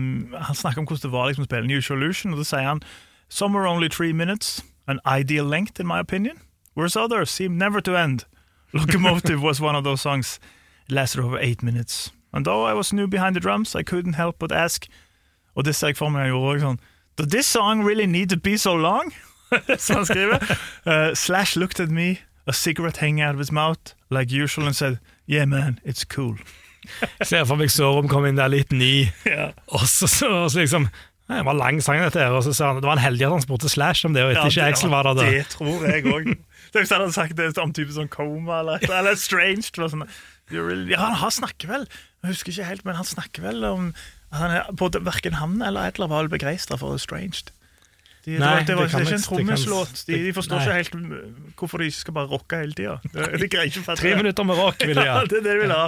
[0.48, 2.84] Han snakker om hvordan det var liksom, å spille New Solution, og da sier han
[3.30, 6.38] Some were only three minutes, an ideal length in my opinion,
[6.76, 8.26] whereas others seem never to end.
[8.76, 10.40] Locomotive was one of those songs.
[10.90, 12.12] Lasted over eight minutes.
[12.34, 14.86] And though I was new behind the drums, I couldn't help but ask
[15.56, 16.80] Og det ser jeg for meg jeg gjorde også sånn
[17.18, 19.14] Does this song really need to be so long?
[19.80, 20.42] Så han skriver
[20.86, 24.76] uh, Slash looked at me, a cigarette hanging out of his mouth, like usual, and
[24.76, 26.36] said, Yeah, man, it's cool.
[27.24, 29.54] Ser for meg Sorum kom inn der litt ny, Ja.
[29.72, 30.90] og så, så, så liksom
[31.30, 32.36] Det var lang sang, dette her.
[32.36, 34.36] Og så sa han det var en heldig at han spurte Slash om det, og
[34.36, 35.24] ikke Axel var der.
[35.24, 36.28] Det tror jeg òg.
[36.82, 39.72] Hvis han hadde sagt det om type sånn coma eller, eller strange.
[39.76, 40.06] Sånn,
[40.52, 43.92] really-» ja, han snakker vel Jeg husker ikke helt, men han snakker vel om
[44.36, 47.54] han er, Både Verken han eller Edler var vel begeistra for Estranged.
[48.26, 50.00] De, det, Nei, var, det, var, det kan det er ikke en trommeslåt.
[50.08, 50.64] De, de forstår Nei.
[50.66, 52.96] ikke helt mm, hvorfor de skal bare rocke hele tida.
[54.02, 55.20] Tre minutter med rock vil de ha.
[55.20, 55.84] Ja, det er det de vil ha.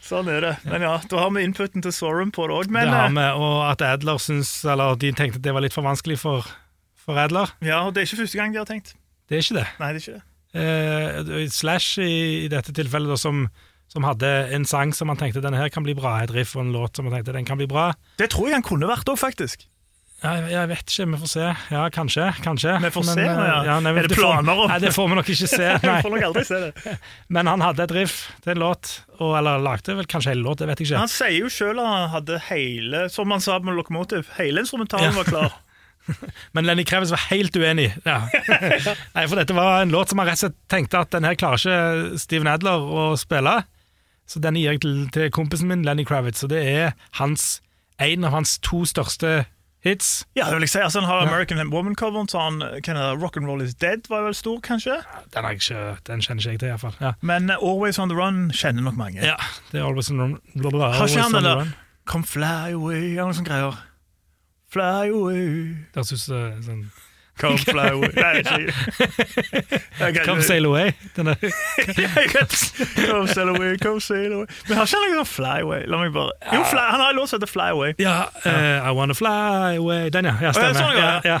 [0.00, 0.54] Sånn er det.
[0.70, 2.72] Men ja, da har vi inputen til Sorum på det òg.
[2.80, 6.48] Eh, og at Adler syns Eller de tenkte at det var litt for vanskelig for,
[6.96, 7.52] for Adler.
[7.60, 8.96] ja, og det er ikke første gang de har tenkt.
[9.28, 9.68] Det er ikke det.
[9.76, 10.28] Nei, det er ikke det.
[10.54, 13.46] Eh, Slash i, i dette tilfellet, da, som,
[13.92, 16.66] som hadde en sang som han tenkte denne her kan bli bra, et riff og
[16.66, 17.90] en låt som han tenkte den kan bli bra.
[18.20, 19.68] Det tror jeg han kunne vært òg, faktisk.
[20.22, 21.46] Ja, jeg, jeg vet ikke, vi får se.
[21.74, 22.26] Ja, kanskje.
[22.44, 22.76] kanskje.
[22.84, 23.78] Vi får Men, se, eh, ja.
[23.82, 25.70] nei, Er det får- planer om- Nei, det får vi nok ikke se.
[25.82, 26.94] Vi får nok aldri se det.
[27.34, 30.60] Men han hadde et riff til en låt, og, eller lagde vel kanskje hele låt,
[30.62, 31.00] det vet jeg ikke.
[31.02, 35.10] Han sier jo sjøl at han hadde hele Som han sa med Locomotive, hele instrumentalen
[35.10, 35.16] Ja.
[35.18, 35.52] var klar.
[36.54, 37.90] Men Lenny Kravitz var helt uenig.
[38.04, 38.20] Ja.
[39.16, 41.36] Nei, for dette var en låt som han rett og slett tenkte at den her
[41.38, 43.62] klarer ikke Steven Adler å spille,
[44.26, 47.60] så den gir jeg til, til kompisen min, Lenny Kravitz, og det er hans,
[48.02, 49.42] en av hans to største
[49.82, 50.22] hits.
[50.38, 50.78] Ja, det vil jeg si.
[50.78, 51.28] Altså, han har Ja.
[51.32, 55.00] American Woman-coveren, så han kjenner «Rock and Roll Is Dead var vel stor, kanskje.
[55.34, 56.94] Den, ikke, den kjenner ikke jeg til, iallfall.
[57.02, 57.10] Ja.
[57.20, 59.18] Men uh, Always On The Run kjenner nok mange.
[59.26, 59.34] ja,
[59.72, 60.36] det er Always on the Run.
[60.54, 61.74] Blah, blah, always on the run.
[62.06, 63.74] Come Fly Away, eller noe sånt greier.
[64.72, 65.46] Fly Away,
[65.92, 66.82] Det høres ut som sånn
[67.40, 68.42] come fly away Nei,
[70.02, 70.92] ikke Come Sail Away.
[71.16, 71.36] Den er,
[73.08, 75.86] Come sail away, come sail away Men har ikke han noe sånn Fly Away?
[75.90, 77.94] La meg bare Jo, fly, han har en låt som heter Fly Away.
[78.02, 80.10] ja, uh, I Wanna Fly Away.
[80.14, 80.36] Den, ja.
[80.44, 80.76] ja stemmer.
[80.76, 81.14] sånn, ja.
[81.24, 81.38] ja,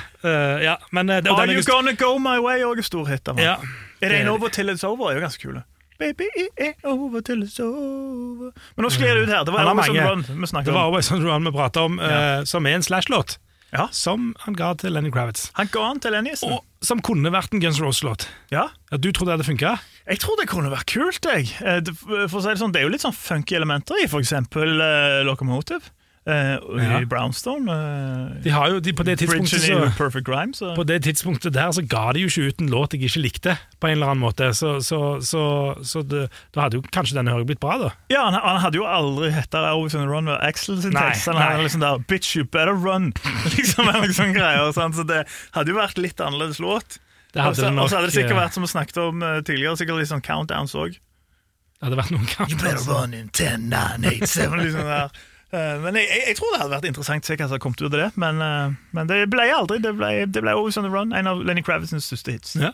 [0.64, 0.88] ja, eh.
[0.96, 3.28] Men, eh, det- Are er You Gonna Go My Way òg stor hit.
[3.28, 5.10] Er det- en over till it's over?
[5.10, 5.62] er jo ganske kule.
[6.02, 6.26] Baby,
[6.58, 9.46] ain't over til it's over Men nå sklir det ut her.
[9.46, 10.08] Det var Always on the.
[10.10, 10.90] Run vi Det var om.
[10.90, 12.38] Always on the Run vi pratet om, Ja.
[12.40, 13.38] eh, som er en Slash-låt.
[13.72, 13.86] Ja.
[13.90, 15.46] Som han ga til Lenny Kravitz.
[15.56, 16.34] Han ga han til Lenny.
[16.44, 18.26] Og som kunne vært en Guns N' Roses-låt.
[18.52, 18.66] Ja.
[18.90, 19.78] Ja, du trodde det hadde funka?
[20.10, 21.24] Jeg tror det kunne vært kult.
[21.24, 21.48] Jeg.
[21.62, 21.80] Eh,
[22.28, 24.32] For å si det sånn, det er jo litt sånn funky elementer i f.eks.
[24.32, 25.80] Uh, Locomotive.
[26.22, 27.00] Og Ja.
[27.02, 27.66] I Brownstone.
[27.66, 32.22] Uh, De har jo, de, på, det så, på det tidspunktet der så ga de
[32.22, 34.52] jo ikke ut en låt jeg ikke likte, på en eller annen måte.
[34.54, 37.90] Så, så, så, så det, da hadde jo kanskje denne høringen blitt bra, da.
[38.12, 41.26] Ja, han, han hadde jo aldri hetta Always on Run med Axel sin tekst.
[41.26, 43.10] Han hadde liksom der Bitch, you better run!
[43.56, 44.94] liksom liksom greier, sant?
[44.94, 45.24] Så det
[45.56, 47.00] hadde jo vært litt annerledes låt.
[47.34, 50.22] Og så hadde det sikkert vært, som vi snakket om eh, tidligere, sikkert litt sånn
[50.22, 50.98] countdowns òg.
[50.98, 52.52] det hadde vært noen countdowns.
[52.52, 55.22] You better run in 10, 9, 8, 7 liksom der.
[55.52, 57.82] Eh, Men jeg, jeg, jeg tror det hadde vært interessant å se hva som kommet
[57.82, 59.78] ut av det, men, eh, men det ble aldri.
[59.84, 62.56] Det ble, det ble Always on the Run, en av Lenny Kravitzens største hits.
[62.60, 62.72] Ja.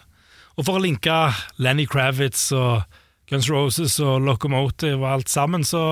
[0.58, 1.14] Og for å linke
[1.62, 2.82] Lenny Kravitz og
[3.30, 5.82] Guns Roses og Locomotive og alt sammen, så,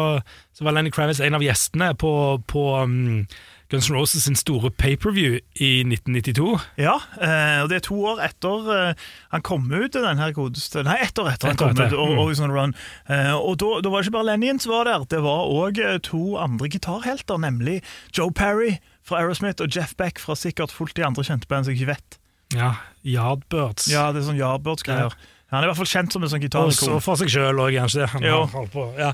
[0.57, 2.11] så var Lenny Kravitz en av gjestene på,
[2.51, 3.27] på um,
[3.73, 6.59] Guns N' Roses sin store paperview i 1992.
[6.79, 10.85] Ja, eh, og det er to år etter eh, han kom ut, den her godeste
[10.87, 12.21] Nei, ett år etter han kom etter, ut, og, mm.
[12.23, 12.77] On the Run.
[13.11, 15.81] Eh, og da, da var det ikke bare Lennon som var der, det var òg
[16.07, 17.81] to andre gitarhelter, nemlig
[18.15, 18.77] Joe Perry
[19.07, 21.95] fra Aerosmith og Jeff Beck fra sikkert fullt de andre kjente band som jeg ikke
[21.95, 22.21] vet.
[22.55, 23.89] Ja, Yardbirds.
[23.91, 25.15] Ja, det er sånn Yardbirds-greier.
[25.51, 26.95] Han er i hvert fall kjent som en sånn og gitarikon.
[26.97, 28.07] Og for seg sjøl òg, kanskje.
[28.15, 29.13] Han, har holdt på, ja.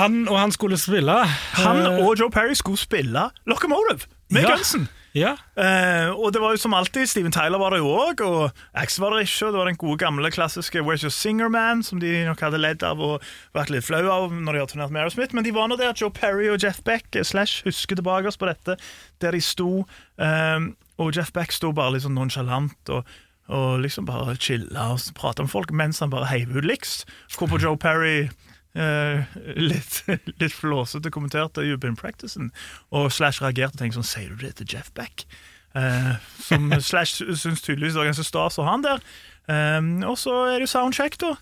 [0.00, 1.18] Han og han skulle spille.
[1.60, 4.56] Han eh, og Joe Perry skulle spille Locomotive med Ja.
[4.56, 4.88] Gunsen.
[5.14, 8.50] Ja, Uh, og det var jo som alltid, Steven Tyler var der jo òg, og
[8.74, 9.44] Axe var der ikke.
[9.46, 12.56] og Det var den gode, gamle, klassiske Where's Your Singer Man, som de nok hadde
[12.58, 13.20] ledd av og
[13.54, 15.34] vært litt flau av når de hadde turnert med Aerosmith.
[15.36, 18.40] Men de var nå der, Joe Perry og Jeff Beck eh, slash husker tilbake oss
[18.40, 18.78] på dette,
[19.20, 19.84] der de sto.
[20.16, 23.04] Um, og Jeff Beck sto bare litt sånn nonsjalant og,
[23.52, 27.02] og liksom bare chilla og prata med folk mens han bare heiv ut liks.
[27.36, 28.30] Hvorpå Joe Perry
[28.78, 30.02] eh, litt,
[30.42, 32.50] litt flåsete kommenterte You've been practicing,
[32.90, 35.26] og Slash reagerte og tenkte sånn Sier du det til Jeff Beck?
[35.72, 39.04] Uh, som Slash syns tydeligvis var ganske stas å ha han der.
[39.48, 41.34] Um, og så er det jo soundcheck, da.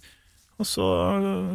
[0.61, 0.87] Og så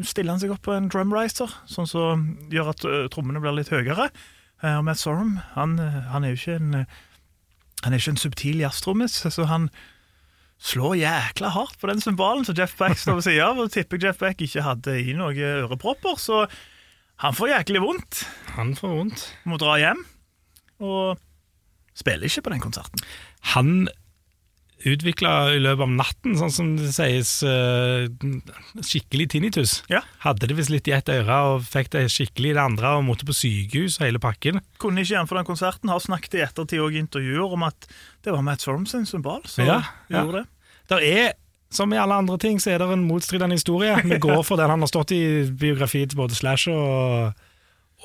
[0.07, 3.69] stiller han seg opp på en drumriser, sånn som gjør at uh, trommene blir litt
[3.73, 4.09] høyere.
[4.63, 7.01] Uh, Matt Sorum han, eh, han er jo ikke en eh,
[7.83, 9.67] Han er ikke en subtil jazztrommis, så han
[10.61, 13.59] slår jækla hardt på den symbalen som Jeff Beck står ved siden av.
[13.61, 16.45] Og tipper Jeff Beck ikke hadde i noen ørepropper, så
[17.23, 18.25] han får jæklig vondt.
[18.55, 19.25] han får vondt.
[19.47, 20.01] Må dra hjem.
[20.83, 21.21] Og
[21.95, 23.05] spiller ikke på den konserten.
[23.55, 23.87] Han
[24.85, 28.05] utvikla i løpet av natten, sånn som det sies, eh,
[28.85, 29.77] skikkelig tinnitus.
[29.91, 30.01] Ja.
[30.25, 33.05] Hadde det visst litt i ett øre og fikk det skikkelig i det andre og
[33.07, 34.61] måtte på sykehus hele pakken.
[34.81, 35.89] Kunne ikke gjennomføre den konserten.
[35.93, 37.87] Har snakket i ettertid og intervjuer om at
[38.25, 39.41] det var Matt Sorum sin symbol.
[39.49, 40.45] Så Ja, gjorde det.
[40.89, 41.33] Der er,
[41.73, 43.95] som i alle andre ting, så er det en motstridende historie.
[44.05, 47.33] Vi går for den han har stått i biografiet til både Slash og,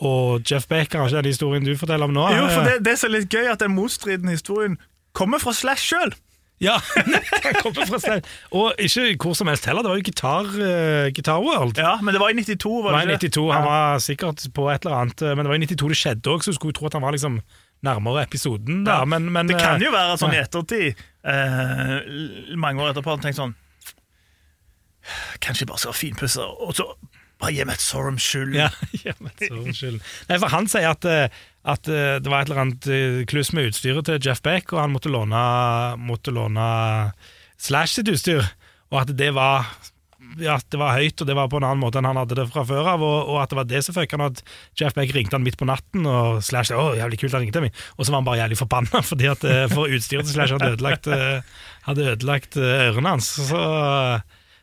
[0.01, 2.25] og Jeff Beck, kanskje den historien du forteller om nå.
[2.33, 4.79] Jo, for det, det som er litt gøy, at den motstridende historien
[5.13, 6.15] kommer fra Slash sjøl.
[6.61, 6.77] Ja,
[7.45, 8.35] han kommer fra Slash.
[8.53, 11.81] Og ikke hvor som helst heller, det var jo Guitar, uh, Guitar World.
[11.81, 13.33] Ja, men det var i 92, Det det var det i ikke?
[13.33, 16.35] 92, han var sikkert på et eller annet, men det var i 92 det skjedde
[16.35, 17.41] òg, så du skulle tro at han var liksom
[17.87, 19.01] nærmere episoden Da.
[19.01, 21.97] Ja, Men, men, Det kan eh, jo være sånn i ettertid, uh,
[22.61, 23.57] mange år etterpå, han tenkte sånn
[25.41, 26.85] Kanskje jeg bare skal finpusse, og så
[27.41, 28.57] bare gi meg et sår Sorum skyld.
[28.59, 28.69] Ja,
[29.07, 30.03] ja, men så unnskyld.
[30.29, 33.53] Nei, for han sier at, eh, at eh, det var et eller annet eh, kluss
[33.57, 35.45] med utstyret til Jeff Beck, og han måtte låne,
[36.01, 36.67] måtte låne
[37.61, 38.47] Slash sitt utstyr,
[38.91, 39.69] og at det var
[40.41, 42.47] ja, det var høyt, og det var på en annen måte enn han hadde det
[42.53, 44.41] fra før av, og, og at det var det som fikk han at
[44.79, 47.77] Jeff Beck ringte han midt på natten, og Slash å, jævlig kult han ringte meg,
[47.97, 51.11] og så var han bare jævlig forbanna, fordi eh, for utstyret til Slash hadde ødelagt,
[51.89, 53.35] hadde ødelagt ørene hans.
[53.51, 53.61] Så,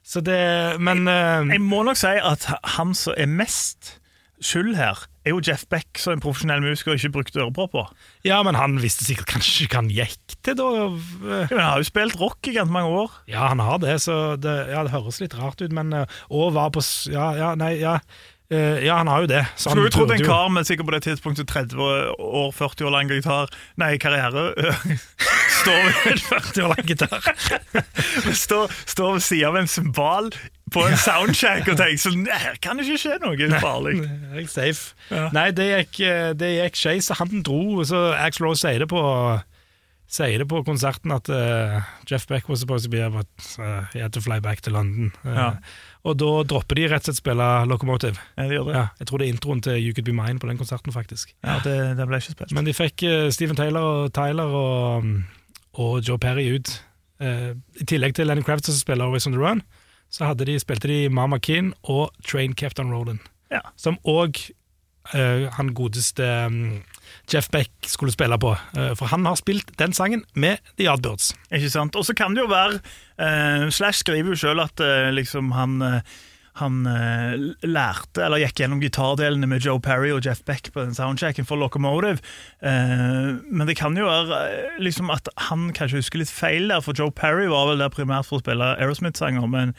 [0.08, 0.42] så det
[0.80, 3.98] Men jeg, Jeg må nok si at han som er mest
[4.44, 7.90] skyld her, er jo Jeff Beck, som en profesjonell musiker ikke brukte ørepropper.
[8.28, 10.68] Ja, men han visste sikkert kanskje ikke hva han gikk til, da.
[10.78, 10.88] Ja,
[11.24, 13.12] men Han har jo spilt rock i ganske mange år.
[13.28, 16.54] Ja, han har det, så det, ja, det høres litt rart ut, men eh, Og
[16.56, 17.98] var på Ja, ja, nei, ja.
[18.54, 19.44] eh, ja, han har jo det.
[19.58, 22.94] Så Skulle jo trodd en kar med sikkert på det tidspunktet 30 år, 40 år
[22.96, 24.52] lang gitar Nei, karriere
[25.62, 27.32] står ved en 40 år lang gitar.
[28.46, 30.32] står, står ved siden av en symbal
[30.74, 33.98] på en soundcheck og tenkte sånn Her kan det ikke skje noe farlig.
[34.36, 34.94] Er safe.
[35.12, 35.30] Ja.
[35.36, 37.84] Nei, det gikk, eh, det gikk skeis, han dro.
[37.88, 39.04] Så Axl Rose sier det på
[40.08, 43.28] Sier det på konserten at uh, Jeff Beck was supposed to be about
[43.60, 45.10] uh, he had to fly back to London.
[45.26, 45.48] Uh, Ja.
[46.08, 48.16] Og da dropper de rett og slett spille Locomotive.
[48.38, 48.76] Ja, de gjør det.
[48.78, 51.34] Ja, jeg tror det er introen til You Could Be Mine på den konserten, faktisk.
[51.44, 52.54] Ja, det, det ble ikke spilt.
[52.56, 55.10] Men de fikk eh, Steven Taylor og Tyler og,
[55.84, 56.72] og Joe Perry ut.
[57.20, 57.52] Eh,
[57.84, 59.60] I tillegg til Lenny Kravitz som spiller Always On The Run,
[60.10, 63.24] så hadde de, spilte de Mama Keen og Train Kept On Rollin'.
[63.52, 63.64] Ja.
[63.80, 64.50] Som òg
[65.08, 66.84] han godeste um,
[67.34, 68.56] Jeff Beck skulle spille på.
[68.78, 71.34] Uh, for han har spilt den sangen med The Yardbirds.
[71.52, 71.96] Ikke sant?
[71.96, 75.82] Og så kan det jo være uh, Slash skriver jo sjøl at eh, liksom han
[75.82, 76.18] eh,
[76.60, 77.36] han eh,
[77.68, 81.60] lærte, eller gikk gjennom gitardelene med Joe Perry og Jeff Beck på den soundchecken for
[81.62, 82.22] Locomotive.
[82.66, 86.84] Eh, men det kan jo være eh, liksom at han kanskje husker litt feil der,
[86.86, 89.46] for Joe Perry var vel der primært for å spille Aerosmith-sanger.
[89.52, 89.76] Men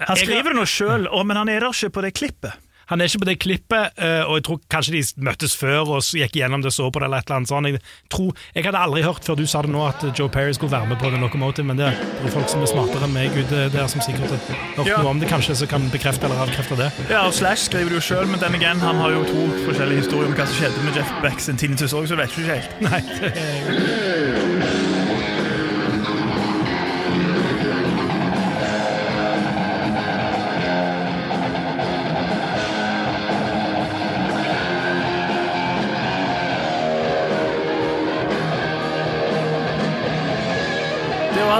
[0.00, 2.71] han skriver det nå sjøl, men han er der ikke på det klippet.
[2.90, 6.02] Han er ikke på det klippet, eh, og jeg tror kanskje de møttes før og
[6.02, 7.66] gikk gjennom det, så på det eller et eller annet sånt.
[7.70, 10.72] Jeg, tror, jeg hadde aldri hørt før du sa det nå at Joe Perry skulle
[10.72, 13.68] være med på The Locomotive, men det er folk som er smartere enn meg ute
[13.72, 14.42] der, som sikkert har
[14.76, 14.98] hørt Ja.
[15.02, 16.90] noe om det, kanskje, som kan bekrefte eller avkrefte det.
[17.10, 20.02] Ja, og Slash skriver det jo sjøl, men den igjen, han har jo to forskjellige
[20.04, 22.58] historier om hva som skjedde med Jeff Becks sin tinnitus òg, så vet du ikke
[22.58, 22.80] helt.
[22.82, 24.11] Nei, det er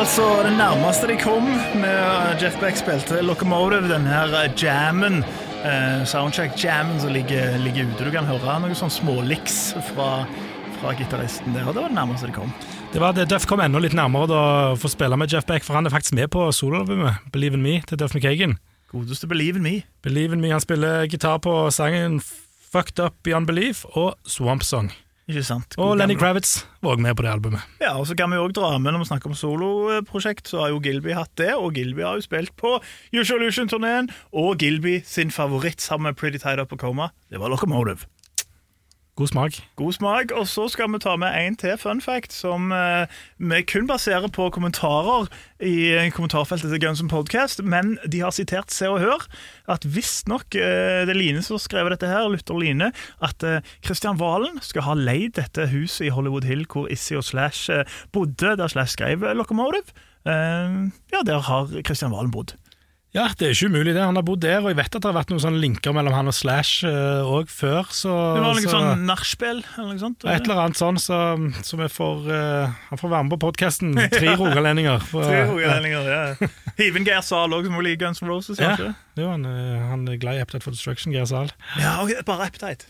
[0.03, 1.45] altså det nærmeste de kom
[1.79, 5.21] med Jeff Beck spilte Locomotive, den her eh, jammen,
[5.63, 8.09] eh, soundcheck-jammen som ligger, ligger ute.
[8.09, 9.61] Du kan høre noen sånn småliks
[9.93, 10.25] fra,
[10.81, 12.51] fra gitaristen der, og det var det nærmeste de kom.
[12.91, 14.41] Det var det Duff kom enda litt nærmere da
[14.73, 17.63] å få spille med Jeff Beck, for han er faktisk med på soloalbumet Believe in
[17.63, 18.59] Me til Duff McKagan.
[18.91, 19.77] Godeste Believe in Me.
[20.03, 22.19] Believe in Me, han spiller gitar på sangen
[22.73, 24.91] Fucked Up Beyond Belief og Swamp Song.
[25.31, 25.77] Ikke sant?
[25.79, 26.17] Og God Lenny.
[26.19, 27.67] Kravitz var også med på det albumet.
[27.81, 30.73] Ja, og så kan vi òg dra med når vi snakker om soloprosjekt, så har
[30.75, 32.75] jo Gilby hatt det, og Gilby har jo spilt på
[33.15, 37.55] Usual Illusion-turneen, og Gilby sin favoritt sammen med Pretty Tied Up og Coma, det var
[37.55, 38.09] Locomotive.
[39.17, 39.57] God smak.
[39.77, 40.31] God smak.
[40.33, 44.31] Og så skal vi ta med en til fun fact som eh, vi kun baserer
[44.33, 45.29] på kommentarer
[45.61, 49.27] i eh, kommentarfeltet til Guns Podcast, men de har sitert Se og Hør
[49.69, 52.89] at visstnok eh, det er Line som har skrevet dette her, Luther Line,
[53.21, 57.29] at eh, Christian Valen skal ha leid dette huset i Hollywood Hill hvor Issy og
[57.29, 57.85] Slash eh,
[58.17, 59.93] bodde, der Slash skrev Locomotive.
[60.25, 62.55] Ja, der har Christian Valen bodd.
[63.13, 64.01] Ja, det er ikke umulig det.
[64.01, 66.15] Han har bodd der, og jeg vet at det har vært noen sånne linker mellom
[66.17, 70.25] han og Slash òg før, så Det var noe så, sånn nachspiel eller noe sånt.
[70.25, 71.19] Et eller annet sånn, så,
[71.61, 73.93] så vi får uh, Han får være med på podkasten.
[74.17, 75.05] Tre rogalendinger.
[75.13, 76.49] Tre rogalendinger, ja.
[76.81, 78.63] Hiven Geir Zahl òg, som var i Guns N' Roses.
[78.65, 81.53] Ja, det jo, han, er- han er glad i Appetite for Destruction, Geir Zahl.
[81.77, 82.89] Ja, okay, bare Appetite.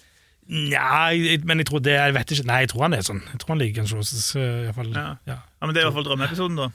[0.52, 1.10] Nja,
[1.46, 2.46] men jeg tror det Jeg vet ikke.
[2.50, 3.20] Nei, jeg tror han er sånn.
[3.30, 4.24] Jeg tror han liker Guns N' Roses.
[4.38, 4.94] Uh, i hvert fall.
[4.94, 5.04] Ja.
[5.26, 5.40] Ja.
[5.42, 6.70] Ja, men Det er i hvert fall drømmeepisoden, da.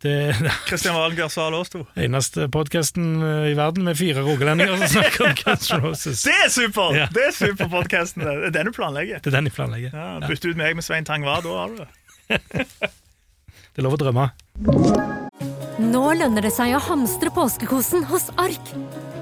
[0.00, 0.12] Det
[0.68, 1.82] Kristian Geir Zahl oss to.
[2.00, 3.18] eneste podkasten
[3.50, 6.22] i verden med fire rogalendinger som snakker om Guns N' Roses.
[6.24, 6.94] Det er super!
[6.96, 7.08] Ja.
[7.12, 8.24] Det er superpodkasten.
[8.24, 9.20] Det er den du planlegger.
[9.20, 9.92] Det er den jeg planlegger.
[9.92, 11.90] Ja, Bytte ut meg med Svein Tang Hva, da har du det.
[13.70, 14.24] Det er lov å drømme.
[15.80, 18.72] Nå lønner det seg å hamstre påskekosen hos Ark.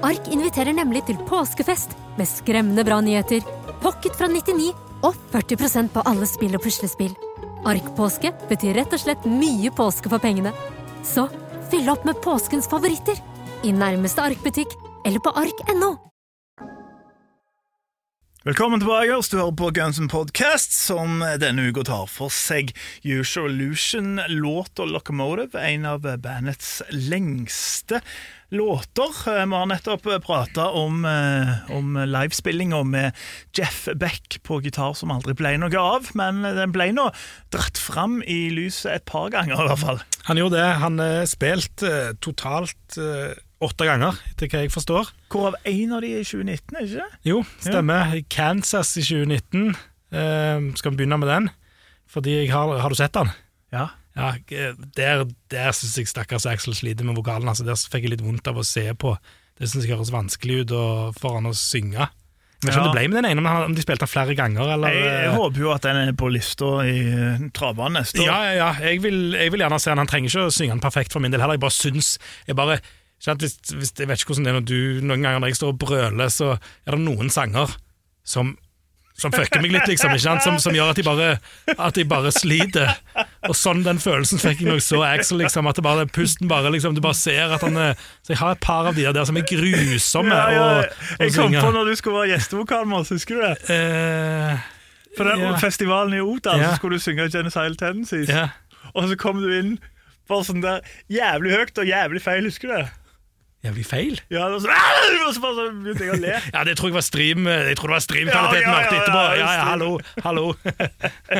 [0.03, 3.43] Ark inviterer nemlig til påskefest med skremmende bra nyheter,
[3.83, 4.71] pocket fra 99
[5.05, 7.13] og 40% på alle spill og puslespill.
[7.67, 10.53] Ark-påske betyr rett og slett mye påske for pengene.
[11.03, 11.27] Så
[11.71, 13.19] fyll opp med påskens favoritter
[13.67, 15.95] i nærmeste Ark-butikk eller på ark.no.
[18.47, 19.17] Velkommen tilbake.
[19.31, 22.71] Du hører på Guns N' Podcast, som denne uka tar for seg
[23.03, 27.99] Usual Illusion-låta Locomotive, en av bandets lengste
[28.49, 29.11] låter.
[29.25, 33.11] Vi har nettopp prata om, eh, om livespillinga med
[33.53, 37.09] Jeff Beck på gitar som aldri ble noe av, men den ble nå
[37.53, 40.01] dratt fram i lyset et par ganger, i hvert fall.
[40.29, 40.71] Han gjorde det.
[40.81, 45.13] Han spilte eh, totalt eh, åtte ganger, etter hva jeg forstår.
[45.31, 47.21] Hvorav én av de er i 2019, er ikke det?
[47.27, 48.13] Jo, stemmer.
[48.31, 49.75] Kansas i 2019.
[50.09, 51.49] Eh, skal vi begynne med den?
[52.09, 53.29] Fordi jeg har, har du sett den?
[53.75, 53.89] Ja.
[54.19, 57.47] Ja, eh, Der, der syns jeg stakkars Axel sliter med vokalen.
[57.49, 59.15] Altså, der fikk jeg litt vondt av å se på.
[59.59, 60.73] Det syns jeg høres vanskelig ut
[61.19, 62.09] for han å synge.
[62.59, 62.83] Om Ja.
[62.83, 65.35] det ble med den ene, om de spilte den flere ganger, eller Jeg, jeg eh,
[65.39, 66.97] håper jo at den er på lista i
[67.55, 68.25] travbanen neste år.
[68.27, 68.71] Ja, ja, ja.
[68.89, 70.01] Jeg vil, jeg vil gjerne se han.
[70.03, 71.55] Han trenger ikke å synge den perfekt for min del heller.
[71.55, 72.17] Jeg bare syns
[72.49, 72.81] jeg bare,
[73.23, 75.71] hvis, hvis, Jeg vet ikke hvordan det er når du Noen ganger når jeg står
[75.73, 77.77] og brøler, så er det noen sanger
[78.27, 78.57] som
[79.19, 80.35] som fucker meg litt, liksom, ikke?
[80.45, 81.29] Som, som gjør at de, bare,
[81.75, 82.93] at de bare sliter.
[83.49, 86.47] Og sånn den følelsen fikk jeg når jeg så Axel, liksom, at det bare, pusten
[86.51, 89.05] bare liksom, Du bare ser at han er Så jeg har et par av de
[89.05, 90.63] der som er grusomme Ja, ja, ja.
[90.63, 93.53] Og, og Jeg kom på når du skulle være gjestevokal med oss, husker du det?
[93.75, 94.65] Eh,
[95.17, 95.53] For den Ja.
[95.61, 96.71] festivalen i Odal Ja.
[96.73, 98.47] så skulle du synge Genocidal Tendencies, ja.
[98.93, 99.77] og så kom du inn
[100.29, 102.87] bare sånn der jævlig høyt og jævlig feil, husker du det?
[103.59, 104.21] Jævlig feil.
[104.31, 104.69] Ja, og så,
[105.27, 106.35] og så bare begynte jeg å le.
[106.53, 109.23] Ja, det tror jeg var stream Jeg tror det var streamkvaliteten Ja, ja, ja, etterpå.
[109.35, 109.89] ja, Ja, hallo,
[110.23, 110.45] hallo.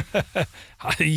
[0.83, 1.07] Hei,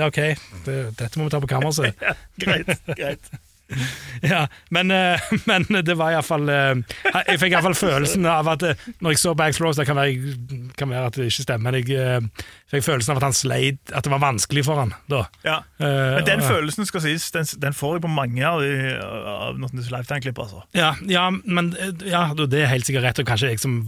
[0.00, 0.22] er ok.
[0.64, 2.00] Det, dette må vi ta på kammerset.
[2.42, 3.30] Greit, greit.
[4.22, 9.14] Ja, men, eh, men det var iallfall Jeg fikk iallfall følelsen av at eh, når
[9.14, 10.36] jeg så Rose Det kan være,
[10.78, 13.92] kan være at det ikke stemmer, men jeg eh, fikk følelsen av at han sleit
[13.92, 15.24] At det var vanskelig for han da.
[15.46, 15.58] Ja.
[15.78, 19.74] Eh, Men den følelsen skal sies, den, den får jeg på mange av, av Not
[19.76, 20.38] Lifetime-klipp.
[20.42, 20.62] Altså.
[20.76, 23.78] Ja, ja, men eh, ja, det er helt sikkert rett, og kanskje jeg som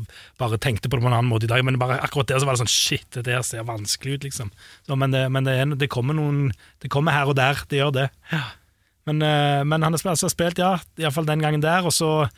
[0.41, 2.49] bare tenkte på det på en annen måte i dag, men bare akkurat der så
[2.49, 4.53] var det sånn Shit, det der ser vanskelig ut, liksom.
[4.87, 6.53] Så, men det, men det, er, det kommer noen
[6.83, 8.09] Det kommer her og der, det gjør det.
[9.09, 12.29] Men, eh, men han har altså, spilt ja, iallfall den gangen der, og så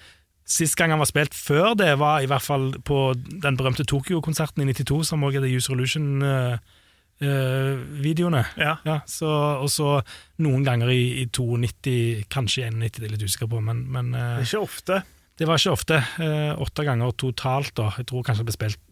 [0.50, 4.58] Sist gang han var spilt før det, var i hvert fall på den berømte Tokyo-konserten
[4.64, 8.42] i 92, som også er The User Illusion-videoene.
[8.58, 8.72] Ja.
[8.82, 9.30] Ja, så,
[9.62, 10.02] og så
[10.42, 13.86] noen ganger i, i 92, kanskje i 91, det er jeg litt usikker på, men,
[13.94, 15.06] men uh, Det er ikke ofte.
[15.38, 15.96] det var ikke ofte.
[16.26, 17.86] Eh, åtte ganger totalt, da.
[18.00, 18.82] Jeg tror kanskje det ble spilt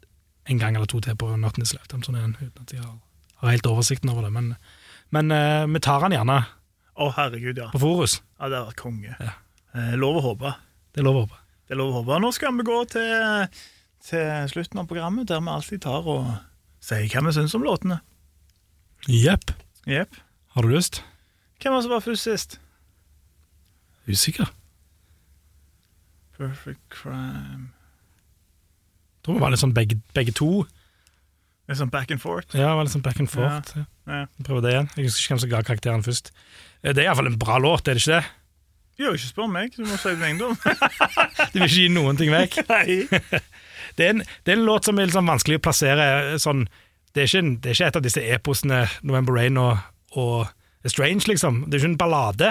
[0.55, 2.95] en gang eller to til på Not Lifetime-turneen, uten at jeg har,
[3.43, 4.33] har helt oversikten over det.
[4.39, 4.47] Men,
[5.11, 6.39] men eh, vi tar han gjerne
[6.99, 7.69] Å, herregud, ja.
[7.71, 8.19] på Forus.
[8.39, 9.15] ja det hadde vært konge.
[9.23, 9.35] Ja.
[9.79, 10.55] Eh, lov å håpe.
[10.93, 11.41] Det er lov å håpe.
[11.69, 12.19] Det er lov å håpe.
[12.25, 13.59] Nå skal vi gå til,
[14.09, 16.31] til slutten av programmet, der vi alltid tar og
[16.83, 18.01] sier hva vi syns om låtene.
[19.07, 19.53] Jepp.
[19.87, 20.17] Yep.
[20.57, 21.03] Har du lyst?
[21.63, 22.59] Hvem var det som var først sist?
[24.09, 24.51] Usikker.
[26.39, 27.69] Perfect Crime
[29.19, 30.65] Jeg tror vi var litt sånn begge, begge to.
[31.69, 32.55] Er sånn back and forth.
[32.57, 33.75] Ja, det var litt sånn back and forth.
[33.77, 33.85] Ja.
[34.09, 34.21] Ja.
[34.47, 34.89] Prøve det igjen.
[34.97, 36.31] Jeg husker ikke hvem som ga karakteren først.
[36.85, 38.35] Eh, Det er iallfall en bra låt, er det ikke det?
[38.99, 40.57] Jo, ikke spør meg, du må si din eiendom.
[40.59, 42.57] Du vil ikke gi noen ting vekk.
[42.73, 42.99] Nei.
[43.99, 46.05] Det er en, det er en låt som er sånn vanskelig å plassere
[46.39, 46.65] sånn
[47.17, 49.79] det, er en, det er ikke et av disse eposene November Rain og,
[50.19, 50.51] og
[50.87, 51.65] Strange, liksom.
[51.67, 52.51] Det er ikke en ballade.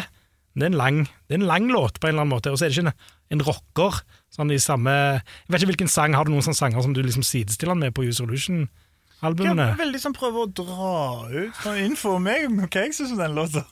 [0.57, 0.97] Det er en lang,
[1.29, 2.51] det er en lang låt, på en eller annen måte.
[2.51, 3.05] Og så er det ikke en,
[3.37, 3.99] en rocker.
[4.33, 6.99] Sånn i samme Jeg vet ikke hvilken sang Har du noen sånne sanger som du
[7.05, 9.69] liksom sidestiller den med på Use Jeg Illusion-albumene?
[9.71, 10.91] er veldig sånn prøver å dra
[11.31, 13.63] ut info om meg, om hva jeg syns om den låta.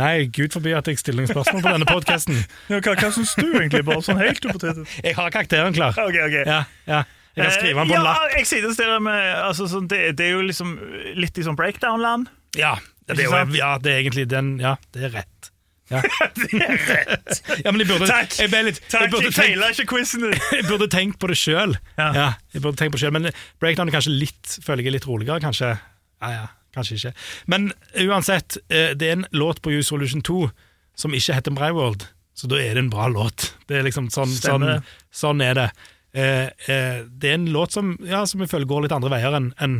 [0.00, 2.38] Nei, gud forby at jeg stiller spørsmål på denne podkasten.
[2.72, 4.94] Ja, hva hva syns du egentlig, bare sånn helt hypotetisk?
[5.04, 5.96] Jeg har karakteren klar.
[6.00, 6.38] Ok, ok.
[6.46, 7.02] Ja, ja.
[7.36, 8.20] Jeg kan skrive den på en Eh, lapp.
[8.20, 10.74] Ja, jeg sidestiller med altså, sånn, det, det er jo liksom
[11.16, 12.28] litt i sånn breakdown-land.
[12.60, 12.74] Ja,
[13.08, 15.48] det er, jo, ja, det er egentlig den Ja, det er rett.
[15.92, 16.00] Ja.
[17.64, 18.36] ja, men jeg burde, Takk.
[18.38, 20.36] Jeg, ble litt, jeg, burde jeg tenkt, ikke quizen din.
[20.56, 21.76] jeg burde tenkt på det sjøl.
[21.98, 22.08] Ja.
[22.16, 22.28] Ja.
[22.54, 25.08] jeg burde tenkt på det selv, Men breakdown er kanskje litt føler jeg er litt
[25.08, 25.74] roligere, kanskje.
[26.22, 27.14] Ja, ja, kanskje ikke.
[27.52, 27.70] Men
[28.06, 30.50] uansett, eh, det er en låt på Use Solution 2
[30.98, 32.06] som ikke heter Breivold,
[32.36, 33.52] så da er det en bra låt.
[33.68, 34.66] Det er liksom sånn, sånn,
[35.12, 35.68] sånn er det.
[36.12, 39.36] Eh, eh, det er en låt som, ja, som jeg føler går litt andre veier
[39.36, 39.78] enn en,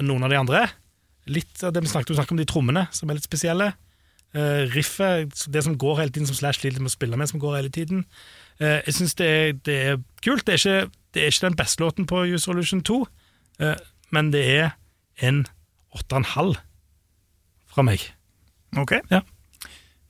[0.00, 0.66] en noen av de andre.
[1.26, 3.72] Litt av det vi snakket, du snakket om de trommene, som er litt spesielle.
[4.74, 7.60] Riffet, det som går hele tiden, som Slash sliter med å spille med, som går
[7.60, 8.00] hele tiden.
[8.58, 9.28] Jeg syns det,
[9.68, 10.42] det er kult.
[10.42, 12.98] Det er, ikke, det er ikke den beste låten på Use Solution 2,
[13.62, 13.76] eh,
[14.10, 14.74] men det er
[15.22, 15.44] en
[15.94, 16.56] 8,5
[17.74, 18.08] fra meg.
[18.78, 18.98] Ok.
[19.10, 19.22] Ja.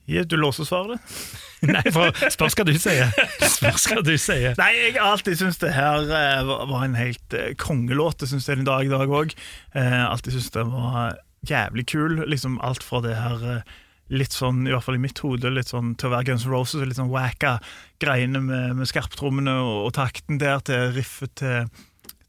[0.05, 1.01] Du låser svaret?
[1.65, 3.09] Nei, for spørs hva du sier.
[3.41, 4.53] Spørs hva du sier.
[4.59, 8.19] Nei, jeg har alltid syntes det her eh, var en helt eh, kongelåt.
[8.21, 9.33] Det syns jeg den dag i dag òg.
[9.73, 11.17] Eh, alltid syntes det var
[11.49, 12.21] jævlig kul.
[12.29, 13.65] Liksom alt fra det her
[14.13, 16.53] litt sånn, i hvert fall i mitt hode, litt sånn til å være Guns N'
[16.53, 17.57] Roses, litt sånn wacka
[18.01, 21.71] greiene med, med skarptrommene og, og takten der, til riffet til,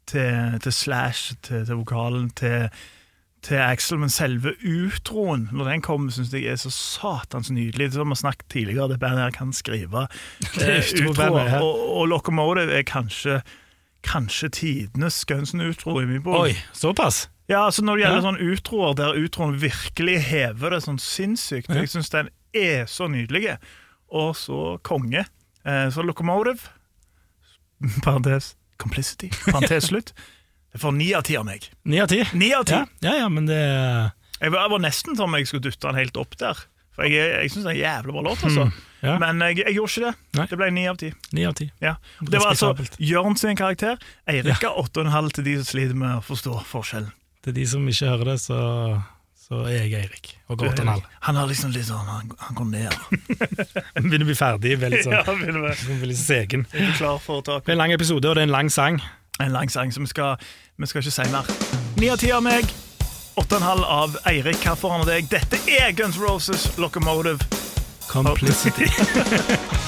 [0.09, 2.71] til, til Slash, til, til vokalen, til
[3.45, 7.91] til Axel, men selve utroen, når den kommer, syns jeg er så satans nydelig.
[7.93, 10.07] Som vi har snakket tidligere, det bandet her kan skrive
[10.61, 11.61] eh, utroer.
[11.61, 13.41] Og, og Locomotive er kanskje
[14.07, 16.37] Kanskje tidenes Gunsen-utro i min bok.
[16.45, 17.25] Oi, såpass?
[17.49, 18.25] Ja, altså Når det gjelder Ja.
[18.27, 21.81] sånn utroer der utroen virkelig hever det sånn sinnssykt Ja.
[21.81, 23.57] Jeg syns den er så nydelig,
[24.13, 25.25] og så konge.
[25.65, 26.59] Eh, så Locomotive
[28.05, 29.29] Parentes Complicity.
[29.51, 30.13] Parentes slutt.
[30.77, 31.63] Det får ni av ti av meg.
[31.89, 32.19] Ni av ti?
[32.37, 32.77] Ni av ti.
[32.77, 35.87] Ja, ja, ja, men det Jeg var, jeg var nesten som om jeg skulle dytte
[35.89, 36.59] den helt opp der.
[36.93, 38.67] For jeg, jeg syns det er en jævlig bra låt, altså.
[39.05, 39.15] ja.
[39.21, 40.13] Men jeg, jeg gjorde ikke det.
[40.37, 40.45] Nei.
[40.51, 41.09] Det ble ni av ti.
[41.81, 41.95] Ja.
[42.21, 42.71] Og Det var altså
[43.01, 43.97] Jørn sin karakter.
[44.29, 47.09] Eirik har åtte og en halv til de som sliter med å forstå forskjellen.
[47.45, 48.57] Til de som ikke hører det, så,
[49.47, 50.31] så er jeg Eirik.
[50.49, 51.05] Og går åtte og en halv.
[51.29, 52.97] Han har liksom litt sånn Han, han går ned.
[54.01, 54.73] Begynner å bli ferdig.
[54.81, 56.65] Veldig sånn, Ja, begynner å bli segen.
[56.69, 59.01] for Det er en lang episode, og det er en lang sang.
[59.39, 60.35] En lang sang, så vi skal,
[60.77, 61.49] vi skal ikke si mer.
[61.97, 62.69] Ni av ti av meg.
[63.37, 64.63] Åtte og en halv av Eirik.
[64.65, 65.29] Hva foran deg?
[65.29, 67.45] Dette er Guns Roses Locomotive.
[68.09, 68.89] Complicity.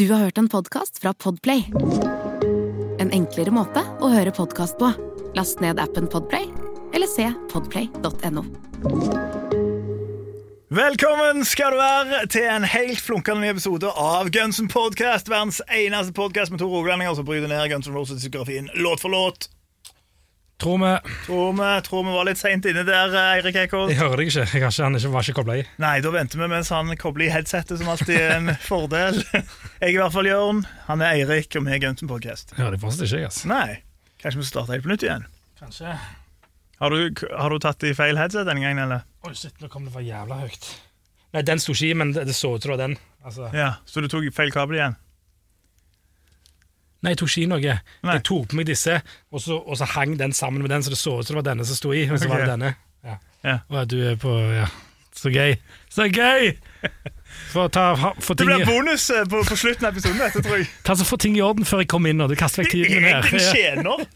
[0.00, 1.64] Du har hørt en podkast fra Podplay.
[2.98, 4.88] En enklere måte å høre podkast på.
[5.36, 6.46] Last ned appen Podplay,
[6.96, 8.46] eller se podplay.no.
[10.72, 15.28] Velkommen skal du være til en helt flunkende ny episode av Guns Podcast.
[15.28, 19.50] Verdens eneste podkast med to rogalendinger som bryter ned Guns N' Roses-diskografien låt for låt.
[20.60, 20.90] Tror vi
[21.24, 23.92] Tror vi, tror vi var litt seint inne der, Eirik Eikholt.
[23.94, 24.44] Jeg hører deg ikke.
[24.44, 25.64] Jeg ikke han ikke, var ikke kobla i.
[25.80, 29.22] Nei, da venter vi mens han kobler i headsetet, som alltid er en fordel.
[29.32, 29.44] Jeg
[29.88, 32.52] er i hvert fall Jørn, han er Eirik, og vi er Gunton Podcast.
[32.58, 33.48] Hører deg fortsatt ikke, jeg, altså.
[33.48, 33.80] Nei,
[34.20, 35.24] kanskje vi starter helt på nytt igjen.
[35.60, 35.96] Kanskje.
[36.80, 39.08] Har du, har du tatt i feil headset denne gangen, eller?
[39.28, 40.70] Oi, shit, nå kom det for jævla høyt.
[41.36, 42.96] Nei, den sto ikke i, men det, det så ut som det var den.
[43.24, 43.48] Altså.
[43.56, 44.96] Ja, Så du tok feil kabel igjen?
[47.00, 47.74] Nei, jeg tok ikke i noe.
[48.04, 48.14] Nei.
[48.18, 48.98] Jeg tok på meg disse,
[49.32, 51.40] og så, og så hang den sammen med den, så det så ut som det
[51.42, 52.04] var denne som sto i.
[52.10, 52.74] Og så var det denne.
[53.06, 53.16] Ja.
[53.46, 53.58] Ja.
[53.72, 54.68] Og du er på Ja.
[55.20, 55.56] Så gøy.
[55.90, 56.52] Så gøy!
[57.50, 57.92] Få ta,
[58.22, 60.68] for Det blir bonus eh, på, på slutten av episoden, dette, tror jeg.
[60.86, 62.22] ta så få ting i orden før jeg kommer inn.
[62.24, 64.06] Og du kaster vekk tiden min Jeg er en tjener.